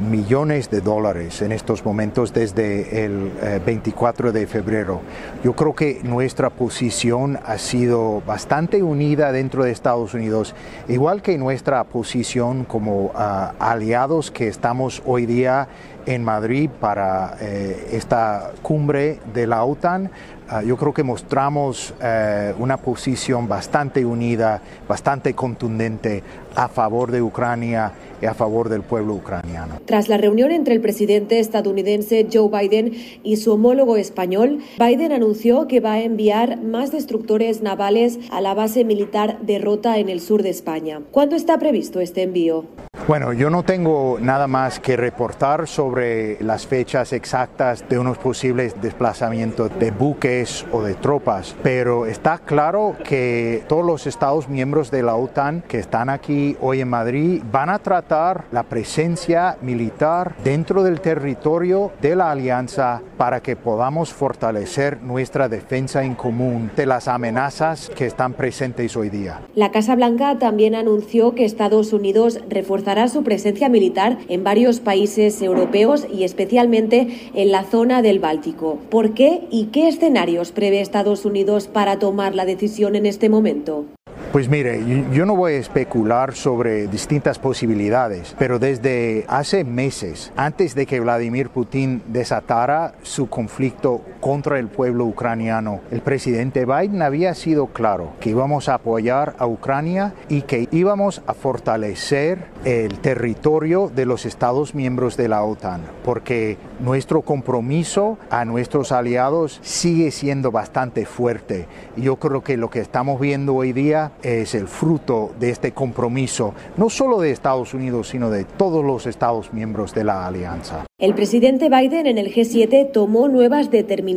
millones 0.01 0.71
de 0.71 0.81
dólares 0.81 1.41
en 1.43 1.53
estos 1.53 1.85
momentos 1.85 2.33
desde 2.33 3.05
el 3.05 3.31
24 3.65 4.33
de 4.33 4.49
febrero. 4.49 5.03
Yo 5.45 5.53
creo 5.53 5.73
que 5.73 6.01
nuestra 6.03 6.51
posición 6.51 7.39
ha 7.47 7.59
sido 7.59 8.23
bastante 8.27 8.83
unida 8.83 9.31
dentro 9.31 9.63
de 9.63 9.71
Estados 9.71 10.15
Unidos, 10.15 10.57
igual 10.89 11.23
que 11.23 11.39
nuestra 11.39 11.85
posición 11.85 12.65
como 12.65 13.13
aliados 13.15 14.33
que 14.33 14.49
estamos 14.49 15.01
hoy 15.07 15.27
día 15.27 15.69
en 16.07 16.25
Madrid 16.25 16.71
para 16.81 17.37
eh, 17.41 17.91
esta 17.93 18.53
cumbre 18.63 19.19
de 19.33 19.47
la 19.47 19.65
OTAN. 19.65 20.11
Ah, 20.49 20.65
yo 20.65 20.77
creo 20.77 20.93
que 20.93 21.05
mostramos 21.05 21.95
eh, 22.03 22.53
una 22.59 22.77
posición 22.77 23.47
bastante 23.47 24.05
unida, 24.05 24.61
bastante 24.89 25.33
contundente 25.35 26.25
a 26.57 26.67
favor 26.67 27.13
de 27.13 27.23
Ucrania 27.23 27.93
y 28.21 28.27
a 28.27 28.35
favor 28.35 28.69
del 28.69 28.83
pueblo 28.83 29.15
ucraniano. 29.15 29.79
Tras 29.85 30.09
la 30.09 30.17
reunión 30.17 30.51
entre 30.51 30.75
el 30.75 30.81
presidente 30.81 31.39
estadounidense 31.39 32.27
Joe 32.33 32.49
Biden 32.51 32.93
y 33.23 33.37
su 33.37 33.53
homólogo 33.53 33.97
español, 33.97 34.59
Biden 34.79 35.13
anunció 35.13 35.69
que 35.69 35.79
va 35.79 35.93
a 35.93 36.01
enviar 36.01 36.61
más 36.61 36.91
destructores 36.91 37.63
navales 37.63 38.19
a 38.33 38.41
la 38.41 38.53
base 38.53 38.85
militar 38.85 39.39
de 39.43 39.61
Rota 39.61 39.99
en 39.99 40.09
el 40.09 40.21
sur 40.21 40.43
de 40.43 40.51
España. 40.51 41.01
¿Cuándo 41.13 41.37
está 41.37 41.59
previsto 41.59 42.01
este 42.01 42.23
envío? 42.23 42.65
Bueno, 43.11 43.33
yo 43.33 43.51
no 43.51 43.65
tengo 43.65 44.19
nada 44.21 44.47
más 44.47 44.79
que 44.79 44.97
reportar 44.97 45.67
sobre 45.67 46.41
las 46.45 46.69
fechas 46.69 47.13
exactas 47.13 47.85
de 47.89 47.99
unos 47.99 48.19
posibles 48.19 48.81
desplazamientos 48.81 49.77
de 49.81 49.91
buques 49.91 50.65
o 50.71 50.81
de 50.81 50.95
tropas, 50.95 51.57
pero 51.61 52.07
está 52.07 52.39
claro 52.39 52.95
que 53.03 53.65
todos 53.67 53.85
los 53.85 54.07
Estados 54.07 54.49
miembros 54.49 54.93
de 54.93 55.03
la 55.03 55.17
OTAN 55.17 55.65
que 55.67 55.81
están 55.81 56.09
aquí 56.09 56.57
hoy 56.61 56.83
en 56.83 56.89
Madrid 56.89 57.43
van 57.51 57.71
a 57.71 57.81
tratar 57.81 58.45
la 58.53 58.63
presencia 58.63 59.59
militar 59.61 60.37
dentro 60.45 60.85
del 60.85 61.01
territorio 61.01 61.91
de 62.01 62.15
la 62.15 62.31
alianza 62.31 63.03
para 63.19 63.41
que 63.41 63.57
podamos 63.57 64.13
fortalecer 64.13 65.03
nuestra 65.03 65.49
defensa 65.49 66.05
en 66.05 66.15
común 66.15 66.71
de 66.77 66.87
las 66.87 67.09
amenazas 67.09 67.91
que 67.91 68.07
están 68.07 68.35
presentes 68.35 68.97
hoy 68.97 69.11
día. 69.11 69.41
La 69.57 69.73
Casa 69.73 69.97
Blanca 69.97 70.39
también 70.39 70.77
anunció 70.77 71.35
que 71.35 71.45
Estados 71.45 71.93
Unidos 71.93 72.39
reforzará 72.49 73.00
su 73.09 73.23
presencia 73.23 73.69
militar 73.69 74.19
en 74.29 74.45
varios 74.45 74.81
países 74.81 75.41
europeos 75.43 76.07
y 76.13 76.25
especialmente 76.25 77.31
en 77.35 77.51
la 77.51 77.65
zona 77.65 78.03
del 78.03 78.19
Báltico. 78.19 78.79
¿Por 78.91 79.15
qué 79.15 79.43
y 79.51 79.67
qué 79.67 79.89
escenarios 79.89 80.53
prevé 80.53 80.81
Estados 80.81 81.25
Unidos 81.25 81.69
para 81.69 81.99
tomar 81.99 82.35
la 82.35 82.45
decisión 82.45 82.97
en 82.97 83.07
este 83.07 83.29
momento? 83.29 83.87
Pues 84.33 84.49
mire, 84.49 84.81
yo 85.13 85.27
no 85.27 85.35
voy 85.35 85.55
a 85.55 85.59
especular 85.59 86.37
sobre 86.37 86.87
distintas 86.87 87.41
posibilidades, 87.41 88.37
pero 88.39 88.61
desde 88.61 89.25
hace 89.27 89.65
meses, 89.65 90.33
antes 90.37 90.77
de 90.77 90.87
que 90.87 91.01
Vladimir 91.01 91.49
Putin 91.49 92.01
desatara 92.07 92.95
su 93.03 93.29
conflicto 93.29 94.03
contra 94.21 94.59
el 94.59 94.69
pueblo 94.69 95.07
ucraniano, 95.07 95.81
el 95.91 96.03
presidente 96.03 96.67
Biden 96.67 97.03
había 97.03 97.35
sido 97.35 97.67
claro 97.69 98.13
que 98.21 98.31
íbamos 98.31 98.69
a 98.69 98.75
apoyar 98.75 99.35
a 99.39 99.47
Ucrania 99.47 100.13
y 100.29 100.43
que 100.43 100.69
íbamos 100.71 101.23
a 101.27 101.35
fortalecer 101.35 102.45
el 102.65 102.99
territorio 102.99 103.91
de 103.95 104.05
los 104.05 104.27
Estados 104.27 104.75
miembros 104.75 105.17
de 105.17 105.29
la 105.29 105.43
OTAN, 105.43 105.81
porque 106.05 106.59
nuestro 106.81 107.23
compromiso 107.23 108.19
a 108.29 108.45
nuestros 108.45 108.93
aliados 108.93 109.59
sigue 109.63 110.11
siendo 110.11 110.51
bastante 110.51 111.07
fuerte. 111.07 111.67
Yo 111.97 112.17
creo 112.17 112.43
que 112.43 112.59
lo 112.59 112.69
que 112.69 112.81
estamos 112.81 113.19
viendo 113.21 113.55
hoy 113.55 113.73
día 113.73 114.13
es 114.23 114.55
el 114.55 114.69
fruto 114.69 115.33
de 115.41 115.51
este 115.51 115.73
compromiso, 115.73 116.55
no 116.77 116.91
solo 116.91 117.21
de 117.21 117.31
Estados 117.31 117.73
Unidos, 117.73 118.09
sino 118.09 118.29
de 118.31 118.45
todos 118.45 118.85
los 118.85 119.07
Estados 119.07 119.53
miembros 119.55 119.95
de 119.95 120.05
la 120.05 120.27
alianza. 120.27 120.85
El 120.99 121.15
presidente 121.15 121.71
Biden 121.71 122.07
en 122.07 122.19
el 122.19 122.35
G7 122.35 122.93
tomó 122.93 123.29
nuevas 123.29 123.71
determinaciones 123.71 124.10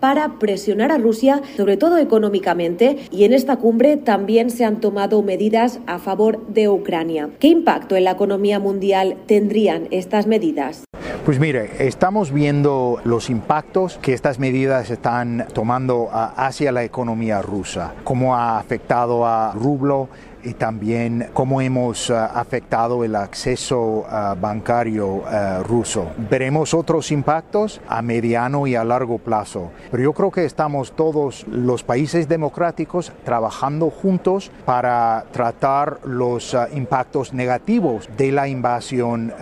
para 0.00 0.38
presionar 0.38 0.92
a 0.92 0.98
Rusia, 0.98 1.42
sobre 1.56 1.76
todo 1.76 1.98
económicamente, 1.98 2.98
y 3.10 3.24
en 3.24 3.32
esta 3.32 3.56
cumbre 3.56 3.96
también 3.96 4.50
se 4.50 4.64
han 4.64 4.80
tomado 4.80 5.22
medidas 5.22 5.80
a 5.86 5.98
favor 5.98 6.46
de 6.48 6.68
Ucrania. 6.68 7.30
¿Qué 7.38 7.48
impacto 7.48 7.96
en 7.96 8.04
la 8.04 8.12
economía 8.12 8.58
mundial 8.58 9.16
tendrían 9.26 9.88
estas 9.90 10.26
medidas? 10.26 10.84
Pues 11.24 11.38
mire, 11.38 11.86
estamos 11.86 12.32
viendo 12.32 13.00
los 13.04 13.28
impactos 13.28 13.98
que 13.98 14.14
estas 14.14 14.38
medidas 14.38 14.88
están 14.88 15.46
tomando 15.52 16.08
hacia 16.10 16.72
la 16.72 16.84
economía 16.84 17.42
rusa, 17.42 17.92
cómo 18.02 18.34
ha 18.34 18.58
afectado 18.58 19.26
a 19.26 19.52
rublo 19.52 20.08
y 20.48 20.54
también 20.54 21.28
cómo 21.34 21.60
hemos 21.60 22.10
eh, 22.10 22.14
afectado 22.14 23.04
el 23.04 23.14
acceso 23.14 24.06
eh, 24.10 24.34
bancario 24.40 25.22
eh, 25.30 25.62
ruso. 25.62 26.06
Veremos 26.30 26.72
otros 26.74 27.12
impactos 27.12 27.80
a 27.88 28.00
mediano 28.02 28.66
y 28.66 28.74
a 28.74 28.84
largo 28.84 29.18
plazo, 29.18 29.70
pero 29.90 30.02
yo 30.02 30.12
creo 30.12 30.30
que 30.30 30.44
estamos 30.44 30.92
todos 30.92 31.46
los 31.48 31.82
países 31.82 32.28
democráticos 32.28 33.12
trabajando 33.24 33.90
juntos 33.90 34.50
para 34.64 35.26
tratar 35.32 36.00
los 36.04 36.56
impactos 36.74 37.32
negativos 37.32 38.08
de 38.16 38.32
la 38.32 38.48
invasión 38.48 39.32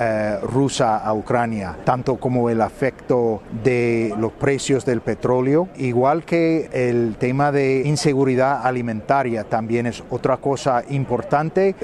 rusa 0.42 0.98
a 0.98 1.14
Ucrania, 1.14 1.76
tanto 1.84 2.16
como 2.16 2.50
el 2.50 2.61
efecto 2.61 3.42
de 3.62 4.14
los 4.18 4.32
precios 4.32 4.84
del 4.84 5.00
petróleo, 5.00 5.68
igual 5.76 6.24
que 6.24 6.68
el 6.72 7.16
tema 7.18 7.52
de 7.52 7.82
inseguridad 7.84 8.66
alimentaria 8.66 9.44
también 9.44 9.86
es 9.86 10.02
otra 10.11 10.38
cosa 10.38 10.82
importante, 10.88 10.95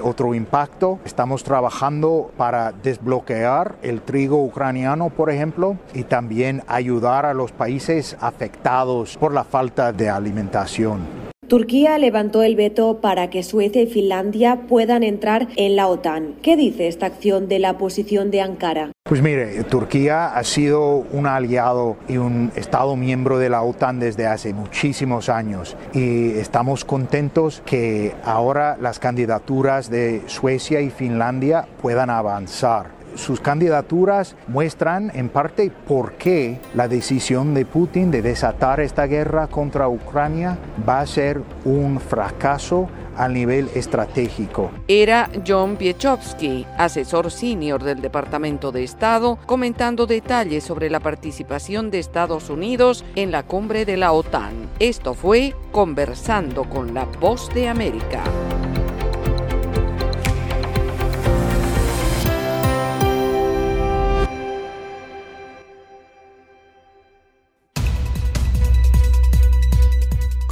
otro 0.02 0.34
impacto. 0.34 0.98
Estamos 1.04 1.44
trabajando 1.44 2.30
para 2.36 2.72
desbloquear 2.72 3.76
el 3.82 4.00
trigo 4.00 4.42
ucraniano, 4.44 5.10
por 5.10 5.30
ejemplo, 5.30 5.76
y 5.94 6.04
también 6.04 6.62
ayudar 6.66 7.26
a 7.26 7.34
los 7.34 7.52
países 7.52 8.16
afectados 8.20 9.16
por 9.16 9.34
la 9.34 9.44
falta 9.44 9.92
de 9.92 10.08
alimentación. 10.08 11.00
Turquía 11.48 11.98
levantó 11.98 12.42
el 12.42 12.56
veto 12.56 13.00
para 13.02 13.28
que 13.28 13.42
Suecia 13.42 13.82
y 13.82 13.86
Finlandia 13.86 14.62
puedan 14.68 15.02
entrar 15.02 15.48
en 15.56 15.76
la 15.76 15.88
OTAN. 15.88 16.36
¿Qué 16.40 16.56
dice 16.56 16.88
esta 16.88 17.06
acción 17.06 17.48
de 17.48 17.58
la 17.58 17.76
posición 17.76 18.30
de 18.30 18.40
Ankara? 18.40 18.91
Pues 19.12 19.20
mire, 19.20 19.62
Turquía 19.64 20.34
ha 20.34 20.42
sido 20.42 21.05
un 21.12 21.26
aliado 21.26 21.98
y 22.09 22.16
un 22.16 22.50
Estado 22.57 22.96
miembro 22.96 23.38
de 23.38 23.50
la 23.50 23.61
OTAN 23.61 24.00
desde 24.00 24.26
hace 24.26 24.55
muchísimos 24.55 25.28
años. 25.28 25.76
Y 25.92 26.30
estamos 26.30 26.86
contentos 26.86 27.62
que 27.66 28.14
ahora 28.24 28.78
las 28.80 28.98
candidaturas 28.98 29.90
de 29.90 30.22
Suecia 30.28 30.80
y 30.80 30.88
Finlandia 30.88 31.66
puedan 31.82 32.09
avanzar. 32.09 32.86
Sus 33.14 33.42
candidaturas 33.42 34.34
muestran 34.48 35.12
en 35.12 35.28
parte 35.28 35.70
por 35.86 36.12
qué 36.12 36.59
la 36.72 36.88
decisión 36.88 37.53
de 37.53 37.66
Putin 37.66 38.11
de 38.11 38.22
desatar 38.22 38.80
esta 38.80 39.05
guerra 39.05 39.46
contra 39.46 39.90
Ucrania 39.90 40.57
va 40.88 41.00
a 41.00 41.07
ser 41.07 41.42
un 41.66 42.00
fracaso 42.00 42.88
a 43.16 43.28
nivel 43.28 43.70
estratégico. 43.74 44.70
Era 44.88 45.30
John 45.46 45.76
Piechowski, 45.76 46.66
asesor 46.78 47.30
senior 47.30 47.82
del 47.82 48.00
Departamento 48.00 48.72
de 48.72 48.84
Estado, 48.84 49.38
comentando 49.46 50.06
detalles 50.06 50.64
sobre 50.64 50.90
la 50.90 51.00
participación 51.00 51.90
de 51.90 51.98
Estados 51.98 52.50
Unidos 52.50 53.04
en 53.14 53.30
la 53.30 53.42
cumbre 53.42 53.84
de 53.84 53.96
la 53.96 54.12
OTAN. 54.12 54.52
Esto 54.78 55.14
fue 55.14 55.54
Conversando 55.70 56.64
con 56.64 56.94
la 56.94 57.04
Voz 57.04 57.52
de 57.54 57.68
América. 57.68 58.22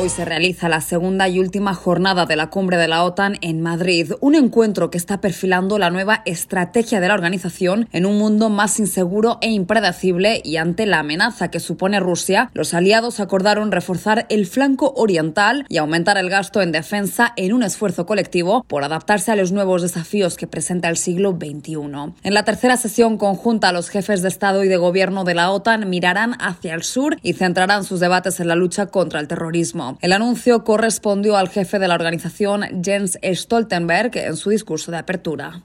Hoy 0.00 0.08
se 0.08 0.24
realiza 0.24 0.70
la 0.70 0.80
segunda 0.80 1.28
y 1.28 1.38
última 1.38 1.74
jornada 1.74 2.24
de 2.24 2.34
la 2.34 2.48
cumbre 2.48 2.78
de 2.78 2.88
la 2.88 3.04
OTAN 3.04 3.36
en 3.42 3.60
Madrid, 3.60 4.12
un 4.22 4.34
encuentro 4.34 4.90
que 4.90 4.96
está 4.96 5.20
perfilando 5.20 5.78
la 5.78 5.90
nueva 5.90 6.22
estrategia 6.24 7.00
de 7.00 7.08
la 7.08 7.12
organización 7.12 7.86
en 7.92 8.06
un 8.06 8.16
mundo 8.16 8.48
más 8.48 8.80
inseguro 8.80 9.36
e 9.42 9.50
impredecible 9.50 10.40
y 10.42 10.56
ante 10.56 10.86
la 10.86 11.00
amenaza 11.00 11.50
que 11.50 11.60
supone 11.60 12.00
Rusia, 12.00 12.50
los 12.54 12.72
aliados 12.72 13.20
acordaron 13.20 13.72
reforzar 13.72 14.24
el 14.30 14.46
flanco 14.46 14.94
oriental 14.96 15.66
y 15.68 15.76
aumentar 15.76 16.16
el 16.16 16.30
gasto 16.30 16.62
en 16.62 16.72
defensa 16.72 17.34
en 17.36 17.52
un 17.52 17.62
esfuerzo 17.62 18.06
colectivo 18.06 18.64
por 18.68 18.84
adaptarse 18.84 19.32
a 19.32 19.36
los 19.36 19.52
nuevos 19.52 19.82
desafíos 19.82 20.38
que 20.38 20.46
presenta 20.46 20.88
el 20.88 20.96
siglo 20.96 21.32
XXI. 21.38 21.74
En 22.22 22.32
la 22.32 22.46
tercera 22.46 22.78
sesión 22.78 23.18
conjunta, 23.18 23.70
los 23.70 23.90
jefes 23.90 24.22
de 24.22 24.28
Estado 24.28 24.64
y 24.64 24.68
de 24.68 24.78
Gobierno 24.78 25.24
de 25.24 25.34
la 25.34 25.50
OTAN 25.50 25.90
mirarán 25.90 26.38
hacia 26.40 26.72
el 26.72 26.84
sur 26.84 27.18
y 27.22 27.34
centrarán 27.34 27.84
sus 27.84 28.00
debates 28.00 28.40
en 28.40 28.48
la 28.48 28.54
lucha 28.54 28.86
contra 28.86 29.20
el 29.20 29.28
terrorismo. 29.28 29.89
El 30.00 30.12
anuncio 30.12 30.64
correspondió 30.64 31.36
al 31.36 31.48
jefe 31.48 31.78
de 31.78 31.88
la 31.88 31.94
organización, 31.94 32.82
Jens 32.82 33.18
Stoltenberg, 33.22 34.16
en 34.16 34.36
su 34.36 34.50
discurso 34.50 34.90
de 34.90 34.98
apertura. 34.98 35.62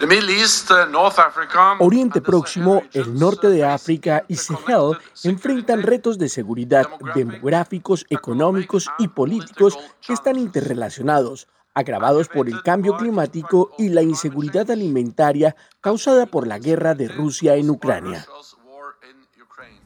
Uh, 0.00 1.84
Oriente 1.84 2.20
Próximo, 2.20 2.82
el 2.92 3.18
norte 3.18 3.48
de 3.48 3.64
África 3.64 4.24
y 4.28 4.36
Sahel 4.36 4.96
enfrentan 5.24 5.82
retos 5.82 6.18
de 6.18 6.28
seguridad 6.28 6.86
demográficos, 7.16 8.06
económicos 8.08 8.88
y 9.00 9.08
políticos 9.08 9.76
que 10.00 10.12
están 10.12 10.38
interrelacionados, 10.38 11.48
agravados 11.74 12.28
por 12.28 12.48
el 12.48 12.62
cambio 12.62 12.96
climático 12.96 13.72
y 13.76 13.88
la 13.88 14.02
inseguridad 14.02 14.70
alimentaria 14.70 15.56
causada 15.80 16.26
por 16.26 16.46
la 16.46 16.60
guerra 16.60 16.94
de 16.94 17.08
Rusia 17.08 17.56
en 17.56 17.68
Ucrania. 17.68 18.24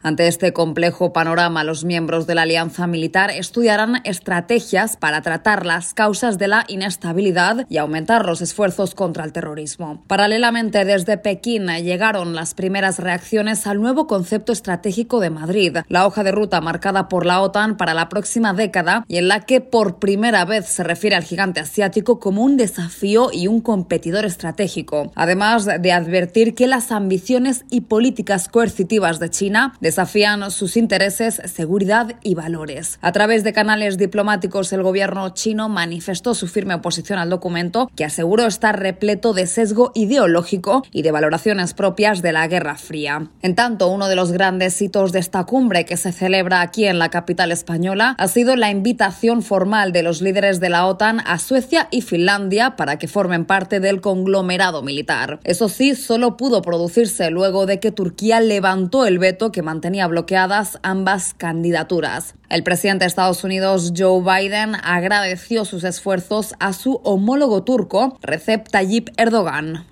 Ante 0.05 0.27
este 0.27 0.51
complejo 0.51 1.13
panorama, 1.13 1.63
los 1.63 1.85
miembros 1.85 2.27
de 2.27 2.35
la 2.35 2.41
alianza 2.41 2.87
militar 2.87 3.31
estudiarán 3.31 4.01
estrategias 4.03 4.97
para 4.97 5.21
tratar 5.21 5.65
las 5.65 5.93
causas 5.93 6.37
de 6.37 6.49
la 6.49 6.65
inestabilidad 6.67 7.65
y 7.69 7.77
aumentar 7.77 8.25
los 8.25 8.41
esfuerzos 8.41 8.95
contra 8.95 9.23
el 9.23 9.31
terrorismo. 9.31 10.03
Paralelamente, 10.07 10.83
desde 10.83 11.17
Pekín 11.17 11.67
llegaron 11.67 12.35
las 12.35 12.53
primeras 12.53 12.99
reacciones 12.99 13.65
al 13.65 13.79
nuevo 13.79 14.05
concepto 14.05 14.51
estratégico 14.51 15.21
de 15.21 15.29
Madrid, 15.29 15.77
la 15.87 16.05
hoja 16.05 16.25
de 16.25 16.33
ruta 16.33 16.59
marcada 16.59 17.07
por 17.07 17.25
la 17.25 17.39
OTAN 17.39 17.77
para 17.77 17.93
la 17.93 18.09
próxima 18.09 18.53
década 18.53 19.05
y 19.07 19.15
en 19.15 19.29
la 19.29 19.39
que 19.39 19.61
por 19.61 19.99
primera 19.99 20.43
vez 20.43 20.65
se 20.65 20.83
refiere 20.83 21.15
al 21.15 21.23
gigante 21.23 21.61
asiático 21.61 22.19
como 22.19 22.43
un 22.43 22.57
desafío 22.57 23.29
y 23.31 23.47
un 23.47 23.61
competidor 23.61 24.25
estratégico, 24.25 25.13
además 25.15 25.65
de 25.65 25.91
advertir 25.93 26.55
que 26.55 26.67
las 26.67 26.91
ambiciones 26.91 27.63
y 27.69 27.81
políticas 27.81 28.49
coercitivas 28.49 29.21
de 29.21 29.29
China 29.29 29.75
desafían 29.93 30.49
sus 30.49 30.75
intereses, 30.75 31.39
seguridad 31.45 32.15
y 32.23 32.33
valores. 32.33 32.97
A 33.01 33.11
través 33.11 33.43
de 33.43 33.53
canales 33.53 33.99
diplomáticos, 33.99 34.73
el 34.73 34.81
gobierno 34.81 35.29
chino 35.35 35.69
manifestó 35.69 36.33
su 36.33 36.47
firme 36.47 36.73
oposición 36.73 37.19
al 37.19 37.29
documento, 37.29 37.91
que 37.95 38.03
aseguró 38.03 38.47
estar 38.47 38.79
repleto 38.79 39.33
de 39.33 39.45
sesgo 39.45 39.91
ideológico 39.93 40.81
y 40.91 41.03
de 41.03 41.11
valoraciones 41.11 41.75
propias 41.75 42.23
de 42.23 42.31
la 42.31 42.47
Guerra 42.47 42.75
Fría. 42.75 43.29
En 43.43 43.53
tanto, 43.53 43.87
uno 43.89 44.07
de 44.07 44.15
los 44.15 44.31
grandes 44.31 44.81
hitos 44.81 45.11
de 45.11 45.19
esta 45.19 45.43
cumbre 45.43 45.85
que 45.85 45.95
se 45.95 46.11
celebra 46.11 46.61
aquí 46.61 46.85
en 46.85 46.97
la 46.97 47.09
capital 47.09 47.51
española 47.51 48.15
ha 48.17 48.27
sido 48.27 48.55
la 48.55 48.71
invitación 48.71 49.43
formal 49.43 49.91
de 49.91 50.01
los 50.01 50.23
líderes 50.23 50.59
de 50.59 50.69
la 50.69 50.87
OTAN 50.87 51.19
a 51.23 51.37
Suecia 51.37 51.87
y 51.91 52.01
Finlandia 52.01 52.75
para 52.77 52.97
que 52.97 53.07
formen 53.07 53.45
parte 53.45 53.79
del 53.79 54.01
conglomerado 54.01 54.81
militar. 54.81 55.39
Eso 55.43 55.69
sí, 55.69 55.93
solo 55.93 56.35
pudo 56.35 56.63
producirse 56.63 57.29
luego 57.29 57.67
de 57.67 57.79
que 57.79 57.91
Turquía 57.91 58.39
levantó 58.39 59.05
el 59.05 59.19
veto 59.19 59.51
que 59.51 59.61
mantenía 59.61 59.82
tenía 59.83 60.07
bloqueadas 60.07 60.79
ambas 60.81 61.33
candidaturas. 61.33 62.35
El 62.47 62.63
presidente 62.63 63.03
de 63.03 63.09
Estados 63.09 63.43
Unidos, 63.43 63.91
Joe 63.93 64.21
Biden, 64.21 64.75
agradeció 64.81 65.65
sus 65.65 65.83
esfuerzos 65.83 66.55
a 66.61 66.71
su 66.71 67.01
homólogo 67.03 67.65
turco, 67.65 68.17
Recep 68.21 68.69
Tayyip 68.69 69.09
Erdogan. 69.17 69.85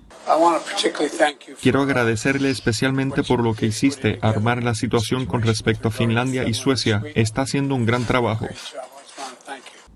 Quiero 1.60 1.82
agradecerle 1.82 2.48
especialmente 2.48 3.22
por 3.22 3.42
lo 3.42 3.52
que 3.52 3.66
hiciste, 3.66 4.18
armar 4.22 4.62
la 4.62 4.74
situación 4.74 5.26
con 5.26 5.42
respecto 5.42 5.88
a 5.88 5.90
Finlandia 5.90 6.48
y 6.48 6.54
Suecia. 6.54 7.02
Está 7.14 7.42
haciendo 7.42 7.74
un 7.74 7.84
gran 7.84 8.06
trabajo. 8.06 8.48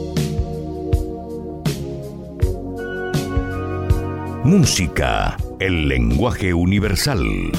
Música, 4.43 5.37
el 5.59 5.87
lenguaje 5.87 6.51
universal. 6.51 7.51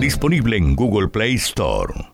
Disponible 0.00 0.56
en 0.56 0.74
Google 0.74 1.06
Play 1.06 1.34
Store. 1.34 2.07